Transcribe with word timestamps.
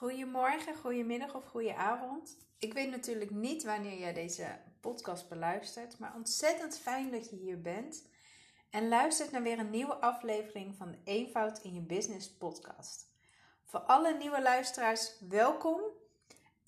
Goedemorgen, 0.00 0.76
goedemiddag 0.76 1.34
of 1.34 1.44
goedenavond. 1.44 2.36
Ik 2.58 2.72
weet 2.72 2.90
natuurlijk 2.90 3.30
niet 3.30 3.64
wanneer 3.64 3.98
jij 3.98 4.12
deze 4.12 4.58
podcast 4.80 5.28
beluistert, 5.28 5.98
maar 5.98 6.14
ontzettend 6.14 6.78
fijn 6.78 7.10
dat 7.10 7.30
je 7.30 7.36
hier 7.36 7.60
bent 7.60 8.04
en 8.70 8.88
luistert 8.88 9.30
naar 9.30 9.42
weer 9.42 9.58
een 9.58 9.70
nieuwe 9.70 9.94
aflevering 9.94 10.74
van 10.76 10.90
de 10.90 10.98
Eenvoud 11.04 11.58
in 11.58 11.74
je 11.74 11.80
Business 11.80 12.30
podcast. 12.30 13.06
Voor 13.64 13.80
alle 13.80 14.16
nieuwe 14.16 14.42
luisteraars, 14.42 15.12
welkom. 15.28 15.80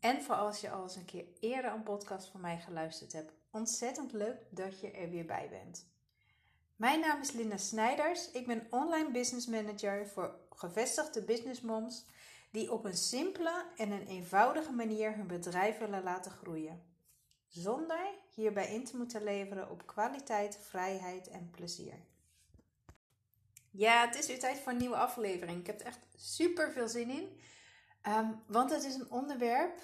En 0.00 0.22
voor 0.22 0.34
als 0.34 0.60
je 0.60 0.70
al 0.70 0.82
eens 0.82 0.96
een 0.96 1.04
keer 1.04 1.24
eerder 1.40 1.72
een 1.72 1.82
podcast 1.82 2.28
van 2.28 2.40
mij 2.40 2.58
geluisterd 2.58 3.12
hebt, 3.12 3.32
ontzettend 3.50 4.12
leuk 4.12 4.46
dat 4.50 4.80
je 4.80 4.90
er 4.90 5.10
weer 5.10 5.26
bij 5.26 5.48
bent. 5.50 5.86
Mijn 6.76 7.00
naam 7.00 7.20
is 7.20 7.32
Linda 7.32 7.56
Snijders. 7.56 8.30
Ik 8.30 8.46
ben 8.46 8.66
online 8.70 9.10
business 9.10 9.46
manager 9.46 10.08
voor 10.08 10.34
gevestigde 10.50 11.22
business 11.22 11.60
moms 11.60 12.04
die 12.52 12.72
op 12.72 12.84
een 12.84 12.96
simpele 12.96 13.64
en 13.76 13.90
een 13.90 14.06
eenvoudige 14.06 14.72
manier 14.72 15.14
hun 15.14 15.26
bedrijf 15.26 15.79
willen 15.79 16.02
laten 16.02 16.30
groeien. 16.30 16.82
Zonder 17.46 18.14
hierbij 18.34 18.74
in 18.74 18.84
te 18.84 18.96
moeten 18.96 19.24
leveren 19.24 19.70
op 19.70 19.86
kwaliteit, 19.86 20.58
vrijheid 20.60 21.29
en 21.29 21.50
plezier. 21.50 21.94
Ja, 23.70 24.07
het 24.07 24.18
is 24.18 24.26
weer 24.26 24.38
tijd 24.38 24.58
voor 24.58 24.72
een 24.72 24.79
nieuwe 24.79 24.96
aflevering. 24.96 25.60
Ik 25.60 25.66
heb 25.66 25.80
er 25.80 25.86
echt 25.86 26.07
super 26.16 26.72
veel 26.72 26.88
zin 26.88 27.10
in. 27.10 27.40
Um, 28.08 28.43
want 28.46 28.71
het 28.71 28.84
is 28.84 28.94
een 28.94 29.10
onderwerp 29.10 29.80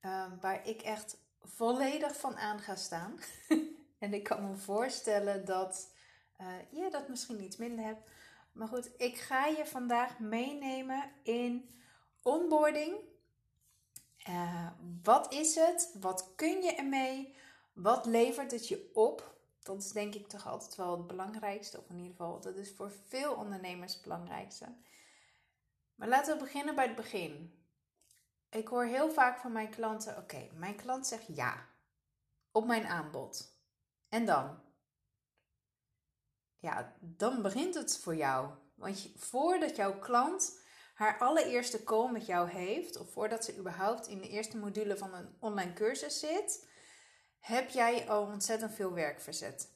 um, 0.00 0.40
waar 0.40 0.66
ik 0.66 0.82
echt 0.82 1.16
volledig 1.42 2.16
van 2.16 2.36
aan 2.36 2.60
ga 2.60 2.74
staan. 2.74 3.18
en 3.98 4.14
ik 4.14 4.22
kan 4.22 4.50
me 4.50 4.56
voorstellen 4.56 5.44
dat 5.44 5.92
uh, 6.40 6.46
je 6.70 6.90
dat 6.90 7.08
misschien 7.08 7.42
iets 7.42 7.56
minder 7.56 7.84
hebt. 7.84 8.10
Maar 8.52 8.68
goed, 8.68 8.90
ik 8.96 9.16
ga 9.16 9.46
je 9.46 9.66
vandaag 9.66 10.18
meenemen 10.18 11.10
in 11.22 11.70
onboarding. 12.28 12.96
Uh, 14.28 14.66
wat 15.02 15.32
is 15.32 15.54
het? 15.54 15.94
Wat 16.00 16.32
kun 16.34 16.62
je 16.62 16.74
ermee? 16.74 17.36
Wat 17.72 18.06
levert 18.06 18.50
het 18.50 18.68
je 18.68 18.90
op? 18.94 19.36
Dat 19.62 19.82
is 19.82 19.92
denk 19.92 20.14
ik 20.14 20.28
toch 20.28 20.46
altijd 20.46 20.76
wel 20.76 20.96
het 20.96 21.06
belangrijkste. 21.06 21.78
Of 21.78 21.88
in 21.88 21.96
ieder 21.96 22.10
geval, 22.10 22.40
dat 22.40 22.56
is 22.56 22.72
voor 22.72 22.92
veel 23.06 23.34
ondernemers 23.34 23.92
het 23.92 24.02
belangrijkste. 24.02 24.66
Maar 25.94 26.08
laten 26.08 26.34
we 26.34 26.44
beginnen 26.44 26.74
bij 26.74 26.86
het 26.86 26.96
begin. 26.96 27.52
Ik 28.50 28.68
hoor 28.68 28.84
heel 28.84 29.10
vaak 29.10 29.38
van 29.38 29.52
mijn 29.52 29.70
klanten: 29.70 30.16
oké, 30.16 30.48
mijn 30.54 30.76
klant 30.76 31.06
zegt 31.06 31.26
ja 31.36 31.66
op 32.52 32.66
mijn 32.66 32.86
aanbod. 32.86 33.56
En 34.08 34.26
dan? 34.26 34.60
Ja, 36.58 36.96
dan 37.00 37.42
begint 37.42 37.74
het 37.74 37.98
voor 37.98 38.16
jou. 38.16 38.50
Want 38.74 39.10
voordat 39.16 39.76
jouw 39.76 39.98
klant 39.98 40.60
haar 40.98 41.18
allereerste 41.18 41.84
call 41.84 42.10
met 42.10 42.26
jou 42.26 42.50
heeft, 42.50 42.96
of 42.96 43.10
voordat 43.10 43.44
ze 43.44 43.56
überhaupt 43.56 44.06
in 44.06 44.20
de 44.20 44.28
eerste 44.28 44.56
module 44.56 44.96
van 44.96 45.14
een 45.14 45.36
online 45.40 45.72
cursus 45.72 46.18
zit, 46.18 46.68
heb 47.38 47.68
jij 47.68 48.08
al 48.08 48.22
ontzettend 48.22 48.74
veel 48.74 48.92
werk 48.92 49.20
verzet. 49.20 49.68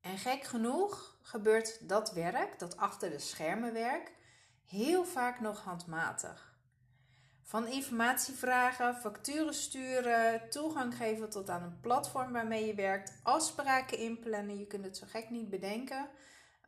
En 0.00 0.18
gek 0.18 0.42
genoeg 0.42 1.18
gebeurt 1.22 1.88
dat 1.88 2.12
werk, 2.12 2.58
dat 2.58 2.76
achter 2.76 3.10
de 3.10 3.18
schermen 3.18 3.72
werk, 3.72 4.12
heel 4.64 5.04
vaak 5.04 5.40
nog 5.40 5.62
handmatig. 5.62 6.58
Van 7.42 7.66
informatie 7.66 8.34
vragen, 8.34 8.96
facturen 8.96 9.54
sturen, 9.54 10.50
toegang 10.50 10.96
geven 10.96 11.30
tot 11.30 11.50
aan 11.50 11.62
een 11.62 11.80
platform 11.80 12.32
waarmee 12.32 12.66
je 12.66 12.74
werkt, 12.74 13.20
afspraken 13.22 13.98
inplannen. 13.98 14.58
Je 14.58 14.66
kunt 14.66 14.84
het 14.84 14.96
zo 14.96 15.06
gek 15.08 15.30
niet 15.30 15.50
bedenken. 15.50 16.08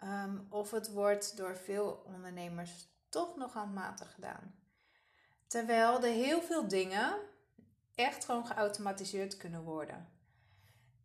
Um, 0.03 0.47
of 0.51 0.71
het 0.71 0.93
wordt 0.93 1.37
door 1.37 1.57
veel 1.57 2.03
ondernemers 2.05 2.95
toch 3.09 3.37
nog 3.37 3.53
handmatig 3.53 4.15
gedaan. 4.15 4.55
Terwijl 5.47 5.97
er 5.97 6.13
heel 6.13 6.41
veel 6.41 6.69
dingen 6.69 7.17
echt 7.95 8.25
gewoon 8.25 8.47
geautomatiseerd 8.47 9.37
kunnen 9.37 9.63
worden. 9.63 10.09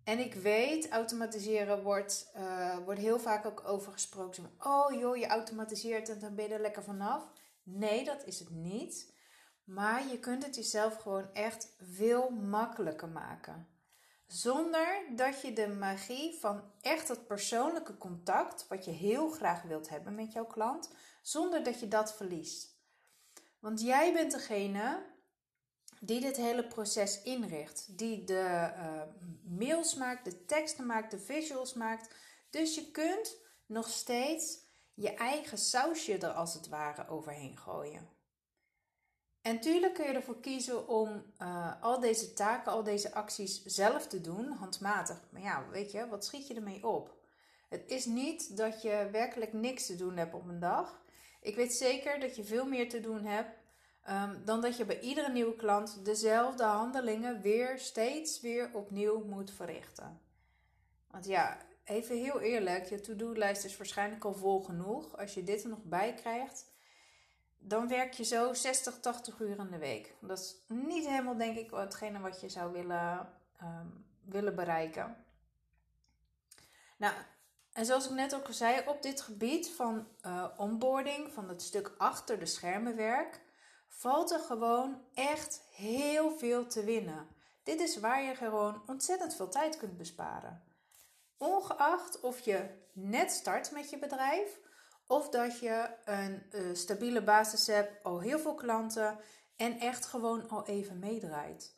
En 0.04 0.20
ik 0.20 0.34
weet, 0.34 0.90
automatiseren 0.90 1.84
wordt, 1.84 2.32
uh, 2.38 2.78
wordt 2.78 3.00
heel 3.00 3.20
vaak 3.20 3.46
ook 3.46 3.64
over 3.68 3.92
gesproken. 3.92 4.52
Oh 4.60 5.00
joh, 5.00 5.18
je 5.18 5.28
automatiseert 5.28 6.10
en 6.10 6.20
dan 6.20 6.36
ben 6.36 6.48
je 6.48 6.54
er 6.54 6.62
lekker 6.62 6.84
vanaf. 6.84 7.24
Nee, 7.64 8.04
dat 8.04 8.26
is 8.26 8.40
het 8.40 8.50
niet. 8.50 9.14
Maar 9.64 10.08
je 10.08 10.20
kunt 10.20 10.46
het 10.46 10.56
jezelf 10.56 10.96
gewoon 10.96 11.34
echt 11.34 11.76
veel 11.80 12.30
makkelijker 12.30 13.08
maken. 13.08 13.68
Zonder 14.28 15.04
dat 15.16 15.42
je 15.42 15.54
de 15.54 15.68
magie 15.68 16.40
van 16.40 16.64
echt 16.82 17.08
het 17.08 17.28
persoonlijke 17.28 17.98
contact, 17.98 18.68
wat 18.68 18.86
je 18.86 18.92
heel 18.92 19.30
graag 19.30 19.62
wilt 19.62 19.90
hebben 19.90 20.16
met 20.16 20.34
jouw 20.34 20.46
klant, 20.46 20.94
zonder 21.22 21.64
dat 21.64 21.80
je 21.80 21.88
dat 21.88 22.16
verliest. 22.16 22.80
Want 23.60 23.82
jij 23.82 24.14
bent 24.14 24.32
degene 24.32 25.10
die 26.00 26.22
dit 26.22 26.38
hele 26.38 26.68
proces 26.68 27.22
inricht, 27.22 27.98
die 27.98 28.24
de 28.24 28.72
uh, 28.76 29.02
mails 29.58 29.96
maakt, 29.96 30.26
de 30.26 30.46
teksten 30.46 30.86
maakt, 30.86 31.12
de 31.12 31.20
visuals 31.20 31.74
maakt. 31.74 32.16
Dus 32.50 32.76
je 32.76 32.92
kunt 32.92 33.38
nog 33.66 33.90
steeds 33.90 34.60
je 34.94 35.14
eigen 35.14 35.58
sausje 35.58 36.18
er 36.18 36.32
als 36.32 36.54
het 36.54 36.68
ware 36.68 37.08
overheen 37.08 37.58
gooien. 37.58 38.10
En 39.42 39.60
tuurlijk 39.60 39.94
kun 39.94 40.06
je 40.06 40.14
ervoor 40.14 40.40
kiezen 40.40 40.88
om 40.88 41.34
uh, 41.42 41.82
al 41.82 42.00
deze 42.00 42.34
taken, 42.34 42.72
al 42.72 42.84
deze 42.84 43.14
acties 43.14 43.64
zelf 43.66 44.08
te 44.08 44.22
doen, 44.22 44.52
handmatig. 44.52 45.22
Maar 45.30 45.42
ja, 45.42 45.70
weet 45.70 45.92
je, 45.92 46.08
wat 46.08 46.26
schiet 46.26 46.48
je 46.48 46.54
ermee 46.54 46.88
op? 46.88 47.20
Het 47.70 47.84
is 47.86 48.06
niet 48.06 48.58
dat 48.58 48.82
je 48.82 49.08
werkelijk 49.12 49.54
niks 49.54 49.86
te 49.86 49.96
doen 49.96 50.18
hebt 50.18 50.34
op 50.34 50.48
een 50.48 50.60
dag. 50.60 51.02
Ik 51.42 51.56
weet 51.56 51.74
zeker 51.74 52.20
dat 52.20 52.36
je 52.36 52.44
veel 52.44 52.66
meer 52.66 52.90
te 52.90 53.00
doen 53.00 53.26
hebt 53.26 53.60
um, 54.10 54.42
dan 54.46 54.62
dat 54.62 54.78
je 54.78 54.86
bij 54.86 55.00
iedere 55.00 55.32
nieuwe 55.32 55.56
klant 55.56 56.06
dezelfde 56.06 56.64
handelingen 56.64 57.42
weer 57.42 57.80
steeds 57.80 58.42
weer 58.42 58.70
opnieuw 58.74 59.24
moet 59.24 59.52
verrichten. 59.52 60.20
Want 61.08 61.26
ja, 61.26 61.58
even 61.84 62.18
heel 62.18 62.40
eerlijk, 62.40 62.86
je 62.86 63.00
to-do-lijst 63.00 63.64
is 63.64 63.78
waarschijnlijk 63.78 64.26
al 64.26 64.34
vol 64.34 64.62
genoeg. 64.62 65.18
Als 65.18 65.34
je 65.34 65.44
dit 65.44 65.64
er 65.64 65.70
nog 65.70 65.84
bij 65.84 66.14
krijgt, 66.14 66.70
dan 67.60 67.88
werk 67.88 68.14
je 68.14 68.24
zo 68.24 68.54
60, 68.54 69.00
80 69.00 69.40
uur 69.40 69.60
in 69.60 69.70
de 69.72 69.78
week. 69.78 70.16
Dat 70.22 70.40
is 70.40 70.56
niet 70.68 71.08
helemaal, 71.08 71.38
denk 71.38 71.58
ik, 71.58 71.72
hetgene 71.72 72.20
wat 72.20 72.42
je 72.42 72.50
zou 72.50 72.72
willen, 72.72 73.30
um, 73.62 74.06
willen 74.26 74.56
bereiken. 74.56 75.26
Nou, 76.98 77.14
en 77.74 77.86
zoals 77.86 78.06
ik 78.06 78.12
net 78.12 78.36
ook 78.36 78.48
al 78.48 78.54
zei, 78.54 78.82
op 78.86 79.02
dit 79.02 79.22
gebied 79.22 79.70
van 79.70 80.08
uh, 80.26 80.46
onboarding, 80.58 81.34
van 81.34 81.50
het 81.50 81.62
stuk 81.62 81.94
achter 81.98 82.40
de 82.40 82.46
schermen 82.46 82.96
werk, 82.96 83.42
valt 83.88 84.32
er 84.32 84.40
gewoon 84.40 85.02
echt 85.14 85.64
heel 85.72 86.32
veel 86.38 86.68
te 86.68 86.84
winnen. 86.84 87.28
Dit 87.64 87.80
is 87.80 88.00
waar 88.00 88.24
je 88.24 88.36
gewoon 88.36 88.82
ontzettend 88.86 89.36
veel 89.36 89.50
tijd 89.50 89.78
kunt 89.78 89.98
besparen. 89.98 90.64
Ongeacht 91.38 92.20
of 92.20 92.40
je 92.40 92.70
net 92.94 93.32
start 93.32 93.72
met 93.72 93.90
je 93.90 93.98
bedrijf 93.98 94.60
of 95.08 95.30
dat 95.30 95.60
je 95.60 95.90
een 96.06 96.44
uh, 96.52 96.76
stabiele 96.76 97.24
basis 97.24 97.68
hebt, 97.68 98.04
al 98.04 98.20
heel 98.20 98.40
veel 98.40 98.56
klanten 98.56 99.20
en 99.56 99.80
echt 99.80 100.06
gewoon 100.06 100.50
al 100.50 100.66
even 100.66 101.00
meedraait. 101.00 101.76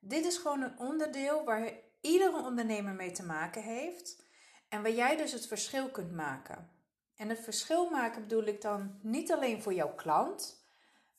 Dit 0.00 0.24
is 0.24 0.36
gewoon 0.36 0.62
een 0.62 0.78
onderdeel 0.78 1.44
waar 1.44 1.72
iedere 2.00 2.42
ondernemer 2.42 2.94
mee 2.94 3.10
te 3.10 3.24
maken 3.24 3.62
heeft 3.62 4.24
en 4.68 4.82
waar 4.82 4.92
jij 4.92 5.16
dus 5.16 5.32
het 5.32 5.46
verschil 5.46 5.88
kunt 5.88 6.12
maken. 6.12 6.70
En 7.16 7.28
het 7.28 7.40
verschil 7.40 7.90
maken 7.90 8.22
bedoel 8.22 8.44
ik 8.44 8.60
dan 8.60 8.98
niet 9.00 9.32
alleen 9.32 9.62
voor 9.62 9.74
jouw 9.74 9.94
klant, 9.94 10.64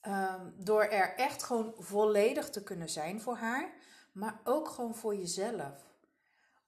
um, 0.08 0.54
door 0.58 0.84
er 0.84 1.16
echt 1.16 1.44
gewoon 1.44 1.74
volledig 1.78 2.50
te 2.50 2.64
kunnen 2.64 2.90
zijn 2.90 3.22
voor 3.22 3.38
haar, 3.38 3.74
maar 4.12 4.40
ook 4.44 4.68
gewoon 4.68 4.96
voor 4.96 5.16
jezelf 5.16 5.88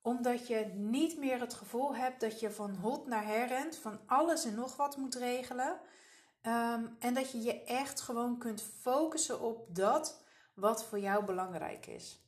omdat 0.02 0.48
je 0.48 0.72
niet 0.76 1.18
meer 1.18 1.40
het 1.40 1.54
gevoel 1.54 1.96
hebt 1.96 2.20
dat 2.20 2.40
je 2.40 2.52
van 2.52 2.76
hot 2.76 3.08
naar 3.08 3.26
her 3.26 3.48
rent, 3.48 3.78
van 3.78 4.00
alles 4.06 4.46
en 4.46 4.56
nog 4.56 4.76
wat 4.76 4.98
moet 4.98 5.16
regelen. 5.16 5.80
Um, 6.44 6.96
en 7.00 7.14
dat 7.14 7.32
je 7.32 7.42
je 7.42 7.64
echt 7.64 8.02
gewoon 8.02 8.38
kunt 8.38 8.64
focussen 8.82 9.42
op 9.42 9.76
dat 9.76 10.22
wat 10.54 10.86
voor 10.86 11.00
jou 11.00 11.26
belangrijk 11.26 11.86
is. 11.86 12.20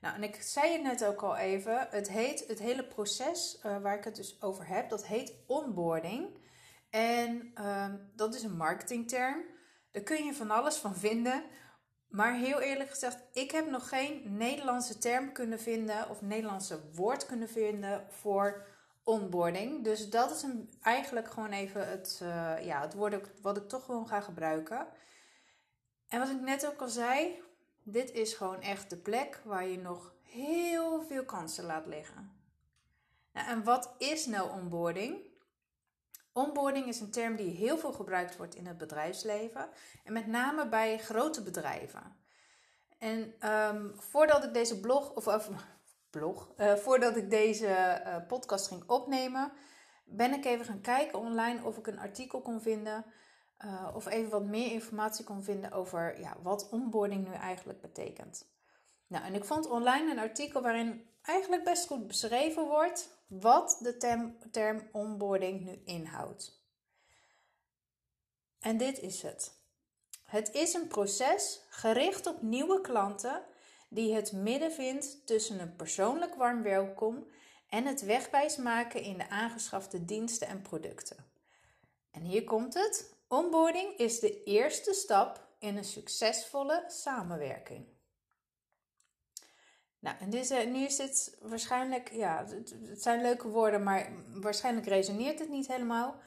Nou, 0.00 0.14
en 0.14 0.22
ik 0.22 0.42
zei 0.42 0.72
het 0.72 0.82
net 0.82 1.04
ook 1.04 1.22
al 1.22 1.36
even, 1.36 1.86
het 1.90 2.10
heet 2.10 2.46
het 2.46 2.58
hele 2.58 2.84
proces 2.84 3.60
uh, 3.66 3.82
waar 3.82 3.96
ik 3.96 4.04
het 4.04 4.16
dus 4.16 4.42
over 4.42 4.66
heb, 4.66 4.88
dat 4.88 5.06
heet 5.06 5.34
onboarding. 5.46 6.38
En 6.90 7.52
um, 7.66 8.10
dat 8.16 8.34
is 8.34 8.42
een 8.42 8.56
marketingterm. 8.56 9.44
Daar 9.90 10.02
kun 10.02 10.24
je 10.24 10.34
van 10.34 10.50
alles 10.50 10.76
van 10.76 10.96
vinden. 10.96 11.44
Maar 12.08 12.34
heel 12.34 12.60
eerlijk 12.60 12.90
gezegd, 12.90 13.22
ik 13.32 13.50
heb 13.50 13.70
nog 13.70 13.88
geen 13.88 14.36
Nederlandse 14.36 14.98
term 14.98 15.32
kunnen 15.32 15.60
vinden 15.60 16.08
of 16.08 16.22
Nederlandse 16.22 16.80
woord 16.92 17.26
kunnen 17.26 17.48
vinden 17.48 18.06
voor 18.08 18.66
onboarding. 19.04 19.84
Dus 19.84 20.10
dat 20.10 20.30
is 20.30 20.44
eigenlijk 20.82 21.30
gewoon 21.30 21.52
even 21.52 21.88
het, 21.88 22.20
uh, 22.22 22.64
ja, 22.64 22.80
het 22.80 22.94
woord 22.94 23.40
wat 23.42 23.56
ik 23.56 23.68
toch 23.68 23.84
gewoon 23.84 24.08
ga 24.08 24.20
gebruiken. 24.20 24.86
En 26.08 26.18
wat 26.18 26.30
ik 26.30 26.40
net 26.40 26.66
ook 26.66 26.80
al 26.80 26.88
zei, 26.88 27.42
dit 27.82 28.12
is 28.12 28.34
gewoon 28.34 28.60
echt 28.60 28.90
de 28.90 28.96
plek 28.96 29.40
waar 29.44 29.66
je 29.66 29.78
nog 29.78 30.14
heel 30.22 31.02
veel 31.02 31.24
kansen 31.24 31.64
laat 31.64 31.86
liggen. 31.86 32.32
Nou, 33.32 33.48
en 33.48 33.64
wat 33.64 33.94
is 33.98 34.26
nou 34.26 34.50
onboarding? 34.50 35.28
Onboarding 36.32 36.86
is 36.86 37.00
een 37.00 37.10
term 37.10 37.36
die 37.36 37.50
heel 37.50 37.78
veel 37.78 37.92
gebruikt 37.92 38.36
wordt 38.36 38.54
in 38.54 38.66
het 38.66 38.78
bedrijfsleven 38.78 39.68
en 40.04 40.12
met 40.12 40.26
name 40.26 40.68
bij 40.68 40.98
grote 40.98 41.42
bedrijven. 41.42 42.16
En 42.98 43.34
ehm, 43.38 43.88
voordat 43.94 44.44
ik 44.44 44.54
deze 44.54 44.80
blog, 44.80 45.14
of, 45.14 45.26
of 45.26 45.50
blog, 46.10 46.48
uh, 46.56 46.74
voordat 46.74 47.16
ik 47.16 47.30
deze 47.30 47.66
uh, 48.06 48.16
podcast 48.26 48.68
ging 48.68 48.82
opnemen, 48.86 49.52
ben 50.04 50.32
ik 50.32 50.44
even 50.44 50.64
gaan 50.64 50.80
kijken 50.80 51.18
online 51.18 51.64
of 51.64 51.76
ik 51.76 51.86
een 51.86 51.98
artikel 51.98 52.40
kon 52.40 52.60
vinden. 52.60 53.04
Uh, 53.64 53.88
of 53.94 54.06
even 54.06 54.30
wat 54.30 54.44
meer 54.44 54.72
informatie 54.72 55.24
kon 55.24 55.42
vinden 55.42 55.72
over 55.72 56.20
ja, 56.20 56.36
wat 56.42 56.68
onboarding 56.68 57.28
nu 57.28 57.34
eigenlijk 57.34 57.80
betekent. 57.80 58.48
Nou, 59.06 59.24
en 59.24 59.34
ik 59.34 59.44
vond 59.44 59.68
online 59.68 60.10
een 60.10 60.18
artikel 60.18 60.62
waarin 60.62 61.08
eigenlijk 61.22 61.64
best 61.64 61.86
goed 61.86 62.06
beschreven 62.06 62.66
wordt 62.66 63.08
wat 63.26 63.78
de 63.82 63.96
term, 63.96 64.36
term 64.50 64.88
onboarding 64.92 65.60
nu 65.60 65.80
inhoudt. 65.84 66.62
En 68.60 68.76
dit 68.76 68.98
is 68.98 69.22
het. 69.22 69.58
Het 70.24 70.52
is 70.52 70.74
een 70.74 70.86
proces 70.86 71.60
gericht 71.68 72.26
op 72.26 72.42
nieuwe 72.42 72.80
klanten 72.80 73.42
die 73.88 74.14
het 74.14 74.32
midden 74.32 74.72
vindt 74.72 75.26
tussen 75.26 75.60
een 75.60 75.76
persoonlijk 75.76 76.34
warm 76.34 76.62
welkom 76.62 77.26
en 77.68 77.86
het 77.86 78.00
wegwijs 78.00 78.56
maken 78.56 79.02
in 79.02 79.18
de 79.18 79.28
aangeschafte 79.28 80.04
diensten 80.04 80.48
en 80.48 80.62
producten. 80.62 81.16
En 82.10 82.22
hier 82.22 82.44
komt 82.44 82.74
het. 82.74 83.18
Onboarding 83.32 83.96
is 83.96 84.20
de 84.20 84.42
eerste 84.42 84.92
stap 84.92 85.46
in 85.58 85.76
een 85.76 85.84
succesvolle 85.84 86.84
samenwerking. 86.86 87.86
Nou, 89.98 90.16
en 90.20 90.30
dit, 90.30 90.66
nu 90.66 90.84
is 90.84 90.96
dit 90.96 91.36
waarschijnlijk, 91.40 92.12
ja, 92.12 92.44
het 92.46 93.02
zijn 93.02 93.22
leuke 93.22 93.48
woorden, 93.48 93.82
maar 93.82 94.12
waarschijnlijk 94.34 94.86
resoneert 94.86 95.38
het 95.38 95.48
niet 95.48 95.66
helemaal. 95.66 96.20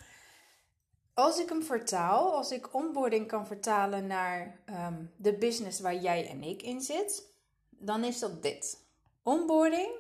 Als 1.14 1.40
ik 1.40 1.50
hem 1.50 1.64
vertaal, 1.64 2.36
als 2.36 2.52
ik 2.52 2.74
onboarding 2.74 3.28
kan 3.28 3.48
vertalen 3.48 4.08
naar 4.08 4.64
um, 4.70 5.14
de 5.18 5.38
business 5.38 5.80
waar 5.80 5.96
jij 5.96 6.30
en 6.30 6.44
ik 6.44 6.62
in 6.62 6.82
zit, 6.82 7.28
dan 7.70 8.04
is 8.04 8.20
dat 8.20 8.42
dit. 8.42 8.86
Onboarding 9.24 9.92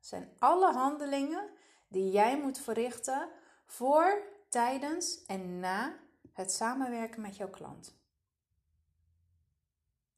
zijn 0.00 0.32
alle 0.38 0.72
handelingen 0.72 1.50
die 1.88 2.10
jij 2.10 2.38
moet 2.40 2.58
verrichten 2.58 3.28
voor, 3.66 4.22
tijdens 4.48 5.24
en 5.26 5.60
na 5.60 6.02
het 6.34 6.52
samenwerken 6.52 7.20
met 7.20 7.36
jouw 7.36 7.50
klant. 7.50 7.98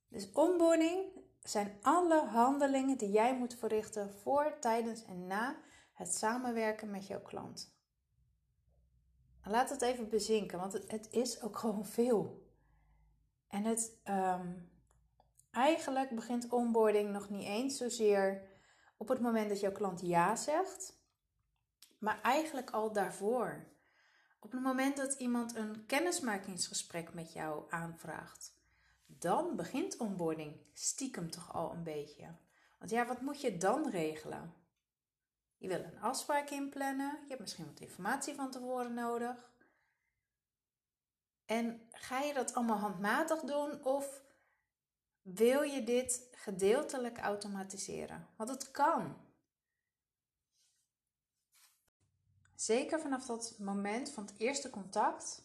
Dus 0.09 0.33
onboarding 0.33 1.05
zijn 1.43 1.79
alle 1.83 2.27
handelingen 2.27 2.99
die 2.99 3.11
jij 3.11 3.37
moet 3.37 3.55
verrichten 3.55 4.13
voor, 4.13 4.57
tijdens 4.61 5.05
en 5.05 5.27
na 5.27 5.57
het 5.93 6.15
samenwerken 6.15 6.91
met 6.91 7.07
jouw 7.07 7.23
klant. 7.23 7.75
Laat 9.43 9.71
het 9.71 9.83
even 9.83 10.09
bezinken, 10.09 10.59
want 10.59 10.73
het, 10.73 11.09
is 11.11 11.43
ook 11.43 11.59
gewoon 11.63 11.87
veel. 11.87 12.51
En 13.49 13.65
het, 13.65 14.01
um, 14.05 14.71
eigenlijk 15.51 16.15
begint 16.15 16.53
onboarding 16.53 17.13
nog 17.13 17.29
niet 17.29 17.47
eens 17.47 17.77
zozeer 17.77 18.49
op 18.97 19.09
het 19.09 19.21
moment 19.21 19.49
dat 19.49 19.61
jouw 19.61 19.73
klant 19.73 20.01
ja 20.01 20.37
zegt, 20.37 21.01
maar 21.99 22.21
eigenlijk 22.23 22.71
al 22.71 22.93
daarvoor. 22.93 23.75
Op 24.47 24.53
het 24.53 24.63
moment 24.63 24.97
dat 24.97 25.15
iemand 25.15 25.57
een 25.57 25.87
kennismakingsgesprek 25.87 27.15
met 27.15 27.33
jou 27.33 27.65
aanvraagt, 27.71 28.53
dan 29.07 29.57
begint 29.57 29.97
onboarding 29.97 30.57
stiekem 30.73 31.31
toch 31.31 31.55
al 31.55 31.73
een 31.73 31.83
beetje. 31.83 32.35
Want 32.79 32.91
ja, 32.91 33.07
wat 33.07 33.21
moet 33.21 33.41
je 33.41 33.57
dan 33.57 33.91
regelen? 33.91 34.55
Je 35.57 35.69
wil 35.69 35.85
een 35.85 36.01
afspraak 36.01 36.51
inplannen, 36.51 37.19
je 37.23 37.29
hebt 37.29 37.41
misschien 37.41 37.67
wat 37.67 37.81
informatie 37.81 38.35
van 38.35 38.51
tevoren 38.51 38.95
nodig. 38.95 39.51
En 41.47 41.89
ga 41.91 42.21
je 42.21 42.35
dat 42.35 42.55
allemaal 42.55 42.79
handmatig 42.79 43.41
doen 43.41 43.85
of 43.85 44.23
wil 45.23 45.63
je 45.63 45.85
dit 45.85 46.29
gedeeltelijk 46.33 47.19
automatiseren? 47.19 48.27
Want 48.37 48.51
het 48.51 48.71
kan. 48.71 49.17
Zeker 52.57 53.01
vanaf 53.01 53.27
dat 53.27 53.55
moment 53.59 54.11
van 54.11 54.25
het 54.25 54.35
eerste 54.39 54.71
contact 54.71 55.43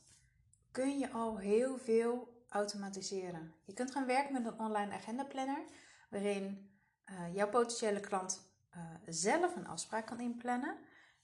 kun 0.72 1.00
je 1.00 1.12
al 1.12 1.38
heel 1.38 1.78
veel 1.78 2.44
automatiseren. 2.50 3.54
Je 3.64 3.74
kunt 3.74 3.92
gaan 3.92 4.06
werken 4.06 4.34
met 4.34 4.46
een 4.46 4.60
online 4.60 4.94
agenda 4.94 5.24
planner 5.24 5.64
waarin 6.10 6.72
uh, 7.06 7.36
jouw 7.36 7.50
potentiële 7.50 8.00
klant 8.00 8.42
uh, 8.76 8.84
zelf 9.06 9.56
een 9.56 9.68
afspraak 9.68 10.06
kan 10.06 10.20
inplannen. 10.20 10.78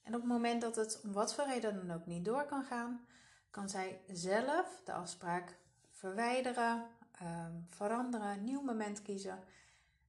En 0.03 0.15
op 0.15 0.21
het 0.21 0.29
moment 0.29 0.61
dat 0.61 0.75
het 0.75 1.01
om 1.03 1.11
wat 1.11 1.33
voor 1.35 1.45
reden 1.45 1.87
dan 1.87 1.97
ook 1.97 2.05
niet 2.05 2.25
door 2.25 2.45
kan 2.45 2.63
gaan, 2.63 3.07
kan 3.49 3.69
zij 3.69 4.01
zelf 4.07 4.81
de 4.85 4.93
afspraak 4.93 5.57
verwijderen, 5.91 6.85
um, 7.21 7.67
veranderen, 7.69 8.43
nieuw 8.43 8.61
moment 8.61 9.01
kiezen. 9.01 9.43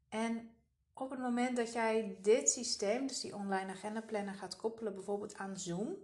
En 0.09 0.51
op 1.01 1.11
het 1.11 1.19
moment 1.19 1.57
dat 1.57 1.73
jij 1.73 2.19
dit 2.23 2.51
systeem, 2.51 3.07
dus 3.07 3.21
die 3.21 3.35
online 3.35 3.73
agenda 3.73 4.01
planner, 4.01 4.35
gaat 4.35 4.57
koppelen 4.57 4.95
bijvoorbeeld 4.95 5.35
aan 5.35 5.59
Zoom, 5.59 5.97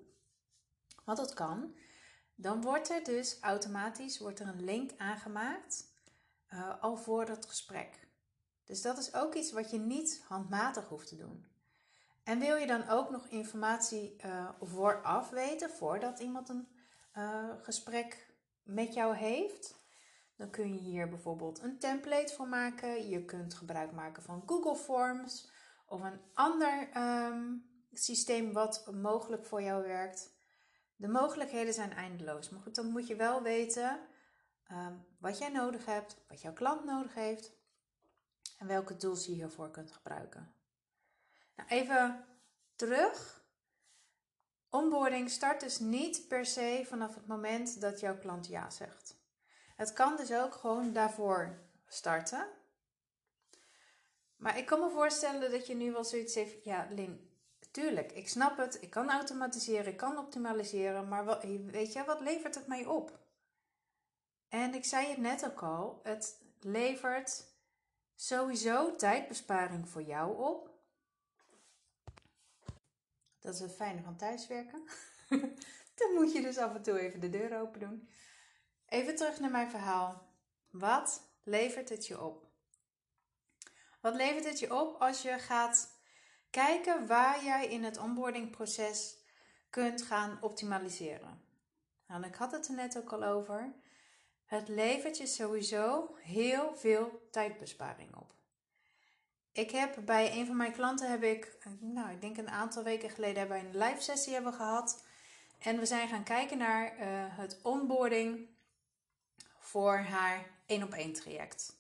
wat 1.05 1.17
dat 1.17 1.35
kan, 1.35 1.75
dan 2.35 2.63
wordt 2.63 2.91
er 2.91 3.05
dus 3.05 3.41
automatisch 3.41 4.19
wordt 4.19 4.41
er 4.41 4.49
een 4.49 4.65
link 4.65 4.91
aangemaakt 4.97 5.93
uh, 6.49 6.83
al 6.83 6.97
voor 6.97 7.25
dat 7.25 7.47
gesprek. 7.47 8.09
Dus 8.65 8.83
dat 8.83 8.99
is 8.99 9.15
ook 9.15 9.35
iets 9.35 9.53
wat 9.53 9.71
je 9.71 9.79
niet 9.79 10.25
handmatig 10.29 10.89
hoeft 10.89 11.09
te 11.09 11.17
doen. 11.17 11.47
En 12.23 12.39
wil 12.39 12.57
je 12.57 12.67
dan 12.67 12.89
ook 12.89 13.11
nog 13.11 13.27
informatie 13.27 14.17
uh, 14.25 14.51
vooraf 14.61 15.31
weten, 15.31 15.71
voordat 15.71 16.19
iemand 16.19 16.49
een 16.49 16.69
uh, 17.17 17.51
gesprek 17.63 18.35
met 18.63 18.95
jou 18.95 19.17
heeft? 19.17 19.84
Dan 20.37 20.51
kun 20.51 20.75
je 20.75 20.81
hier 20.81 21.09
bijvoorbeeld 21.09 21.63
een 21.63 21.79
template 21.79 22.35
voor 22.35 22.49
maken. 22.49 23.09
Je 23.09 23.25
kunt 23.25 23.55
gebruik 23.55 23.93
maken 23.93 24.23
van 24.23 24.43
Google 24.47 24.77
Forms 24.77 25.51
of 25.87 26.03
een 26.03 26.21
ander 26.35 26.97
um, 26.97 27.71
systeem 27.93 28.53
wat 28.53 28.93
mogelijk 28.93 29.47
voor 29.47 29.63
jou 29.63 29.83
werkt. 29.83 30.33
De 30.97 31.09
mogelijkheden 31.09 31.75
zijn 31.75 31.93
eindeloos. 31.93 32.49
Maar 32.51 32.61
goed, 32.61 32.75
dan 32.75 32.87
moet 32.87 33.07
je 33.07 33.17
wel 33.17 33.43
weten 33.43 34.01
um, 34.71 35.07
wat 35.19 35.39
jij 35.39 35.49
nodig 35.49 35.85
hebt, 35.85 36.17
wat 36.29 36.41
jouw 36.43 36.53
klant 36.53 36.85
nodig 36.85 37.15
heeft 37.15 37.53
en 38.59 38.67
welke 38.67 38.97
tools 38.97 39.27
je 39.27 39.33
hiervoor 39.33 39.71
kunt 39.71 39.93
gebruiken. 39.93 40.55
Nou, 41.57 41.69
even 41.69 42.25
terug. 42.77 43.43
Onboarding 44.71 45.31
start 45.31 45.61
dus 45.61 45.79
niet 45.79 46.29
per 46.29 46.47
se 46.47 46.85
vanaf 46.87 47.15
het 47.15 47.27
moment 47.27 47.81
dat 47.81 48.01
jouw 48.01 48.19
klant 48.19 48.47
ja 48.47 48.71
zegt. 48.71 49.23
Het 49.75 49.93
kan 49.93 50.17
dus 50.17 50.33
ook 50.33 50.55
gewoon 50.55 50.93
daarvoor 50.93 51.59
starten. 51.87 52.49
Maar 54.37 54.59
ik 54.59 54.67
kan 54.67 54.81
me 54.81 54.91
voorstellen 54.91 55.51
dat 55.51 55.67
je 55.67 55.75
nu 55.75 55.93
wel 55.93 56.05
zoiets 56.05 56.35
heeft. 56.35 56.65
Ja, 56.65 56.87
Lin, 56.91 57.31
tuurlijk, 57.71 58.13
ik 58.13 58.29
snap 58.29 58.57
het. 58.57 58.83
Ik 58.83 58.91
kan 58.91 59.11
automatiseren, 59.11 59.93
ik 59.93 59.97
kan 59.97 60.19
optimaliseren. 60.19 61.09
Maar 61.09 61.41
weet 61.67 61.93
je, 61.93 62.05
wat 62.05 62.21
levert 62.21 62.55
het 62.55 62.67
mij 62.67 62.87
op? 62.87 63.19
En 64.49 64.75
ik 64.75 64.85
zei 64.85 65.07
het 65.07 65.19
net 65.19 65.47
ook 65.47 65.63
al. 65.63 66.01
Het 66.03 66.41
levert 66.61 67.45
sowieso 68.15 68.97
tijdbesparing 68.97 69.89
voor 69.89 70.03
jou 70.03 70.39
op. 70.39 70.71
Dat 73.41 73.55
is 73.55 73.61
het 73.61 73.75
fijne 73.75 74.03
van 74.03 74.17
thuiswerken. 74.17 74.85
Dan 75.99 76.13
moet 76.15 76.33
je 76.33 76.43
dus 76.43 76.59
af 76.59 76.75
en 76.75 76.83
toe 76.83 76.99
even 76.99 77.21
de 77.21 77.31
deur 77.31 77.61
open 77.61 77.81
doen. 77.81 78.09
Even 78.95 79.17
terug 79.17 79.41
naar 79.41 79.51
mijn 79.51 79.71
verhaal. 79.71 80.23
Wat 80.71 81.23
levert 81.43 81.89
het 81.89 82.07
je 82.07 82.23
op? 82.23 82.47
Wat 84.01 84.15
levert 84.15 84.45
het 84.45 84.59
je 84.59 84.75
op 84.75 85.01
als 85.01 85.23
je 85.23 85.39
gaat 85.39 85.99
kijken 86.51 87.07
waar 87.07 87.45
jij 87.45 87.67
in 87.67 87.85
het 87.85 87.99
onboardingproces 87.99 89.17
kunt 89.71 90.03
gaan 90.03 90.39
optimaliseren? 90.41 91.43
Nou, 92.07 92.25
ik 92.25 92.35
had 92.35 92.53
het 92.53 92.69
er 92.69 92.75
net 92.75 92.99
ook 92.99 93.13
al 93.13 93.25
over. 93.25 93.73
Het 94.45 94.69
levert 94.69 95.17
je 95.17 95.27
sowieso 95.27 96.17
heel 96.21 96.75
veel 96.75 97.29
tijdbesparing 97.31 98.17
op. 98.17 98.35
Ik 99.53 99.71
heb 99.71 99.99
bij 100.05 100.33
een 100.39 100.47
van 100.47 100.57
mijn 100.57 100.73
klanten 100.73 101.11
heb 101.11 101.23
ik, 101.23 101.59
nou, 101.81 102.11
ik 102.11 102.21
denk 102.21 102.37
een 102.37 102.51
aantal 102.51 102.83
weken 102.83 103.11
geleden 103.11 103.39
hebben 103.39 103.61
we 103.61 103.67
een 103.67 103.79
live 103.79 104.03
sessie 104.03 104.33
hebben 104.33 104.53
gehad. 104.53 105.05
En 105.59 105.79
we 105.79 105.87
zijn 105.87 106.09
gaan 106.09 106.25
kijken 106.25 106.59
naar 106.59 106.99
uh, 106.99 107.39
het 107.39 107.61
onboarding 107.63 108.53
voor 109.75 109.97
haar 109.97 110.47
één 110.67 110.83
op 110.83 110.93
één 110.93 111.13
traject. 111.13 111.77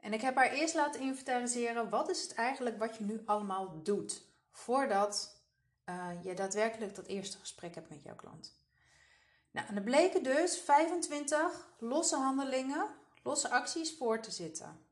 En 0.00 0.12
ik 0.12 0.20
heb 0.20 0.36
haar 0.36 0.50
eerst 0.50 0.74
laten 0.74 1.00
inventariseren 1.00 1.88
wat 1.88 2.10
is 2.10 2.22
het 2.22 2.34
eigenlijk 2.34 2.78
wat 2.78 2.96
je 2.96 3.04
nu 3.04 3.22
allemaal 3.24 3.82
doet 3.82 4.22
voordat 4.50 5.42
uh, 5.86 6.08
je 6.22 6.34
daadwerkelijk 6.34 6.94
dat 6.94 7.06
eerste 7.06 7.38
gesprek 7.38 7.74
hebt 7.74 7.88
met 7.88 8.02
jouw 8.02 8.14
klant. 8.14 8.58
Nou, 9.50 9.66
en 9.66 9.76
er 9.76 9.82
bleken 9.82 10.22
dus 10.22 10.58
25 10.58 11.68
losse 11.78 12.16
handelingen, 12.16 12.86
losse 13.22 13.50
acties 13.50 13.96
voor 13.96 14.20
te 14.20 14.30
zitten. 14.30 14.86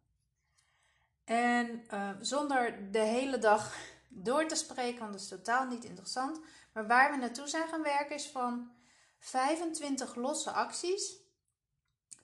En 1.25 1.84
uh, 1.92 2.10
zonder 2.20 2.92
de 2.92 2.98
hele 2.98 3.38
dag 3.38 3.76
door 4.08 4.46
te 4.46 4.54
spreken, 4.54 4.98
want 4.98 5.12
dat 5.12 5.20
is 5.20 5.28
totaal 5.28 5.66
niet 5.66 5.84
interessant. 5.84 6.40
Maar 6.72 6.87
waar 6.87 7.10
we 7.10 7.16
naartoe 7.16 7.48
zijn 7.48 7.68
gaan 7.68 7.82
werken 7.82 8.16
is 8.16 8.28
van 8.28 8.70
25 9.18 10.14
losse 10.14 10.50
acties 10.50 11.26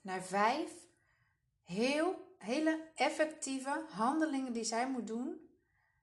naar 0.05 0.23
5 0.23 0.71
heel, 1.63 2.35
hele 2.39 2.91
effectieve 2.95 3.85
handelingen 3.89 4.53
die 4.53 4.65
zij 4.65 4.91
moet 4.91 5.07
doen, 5.07 5.51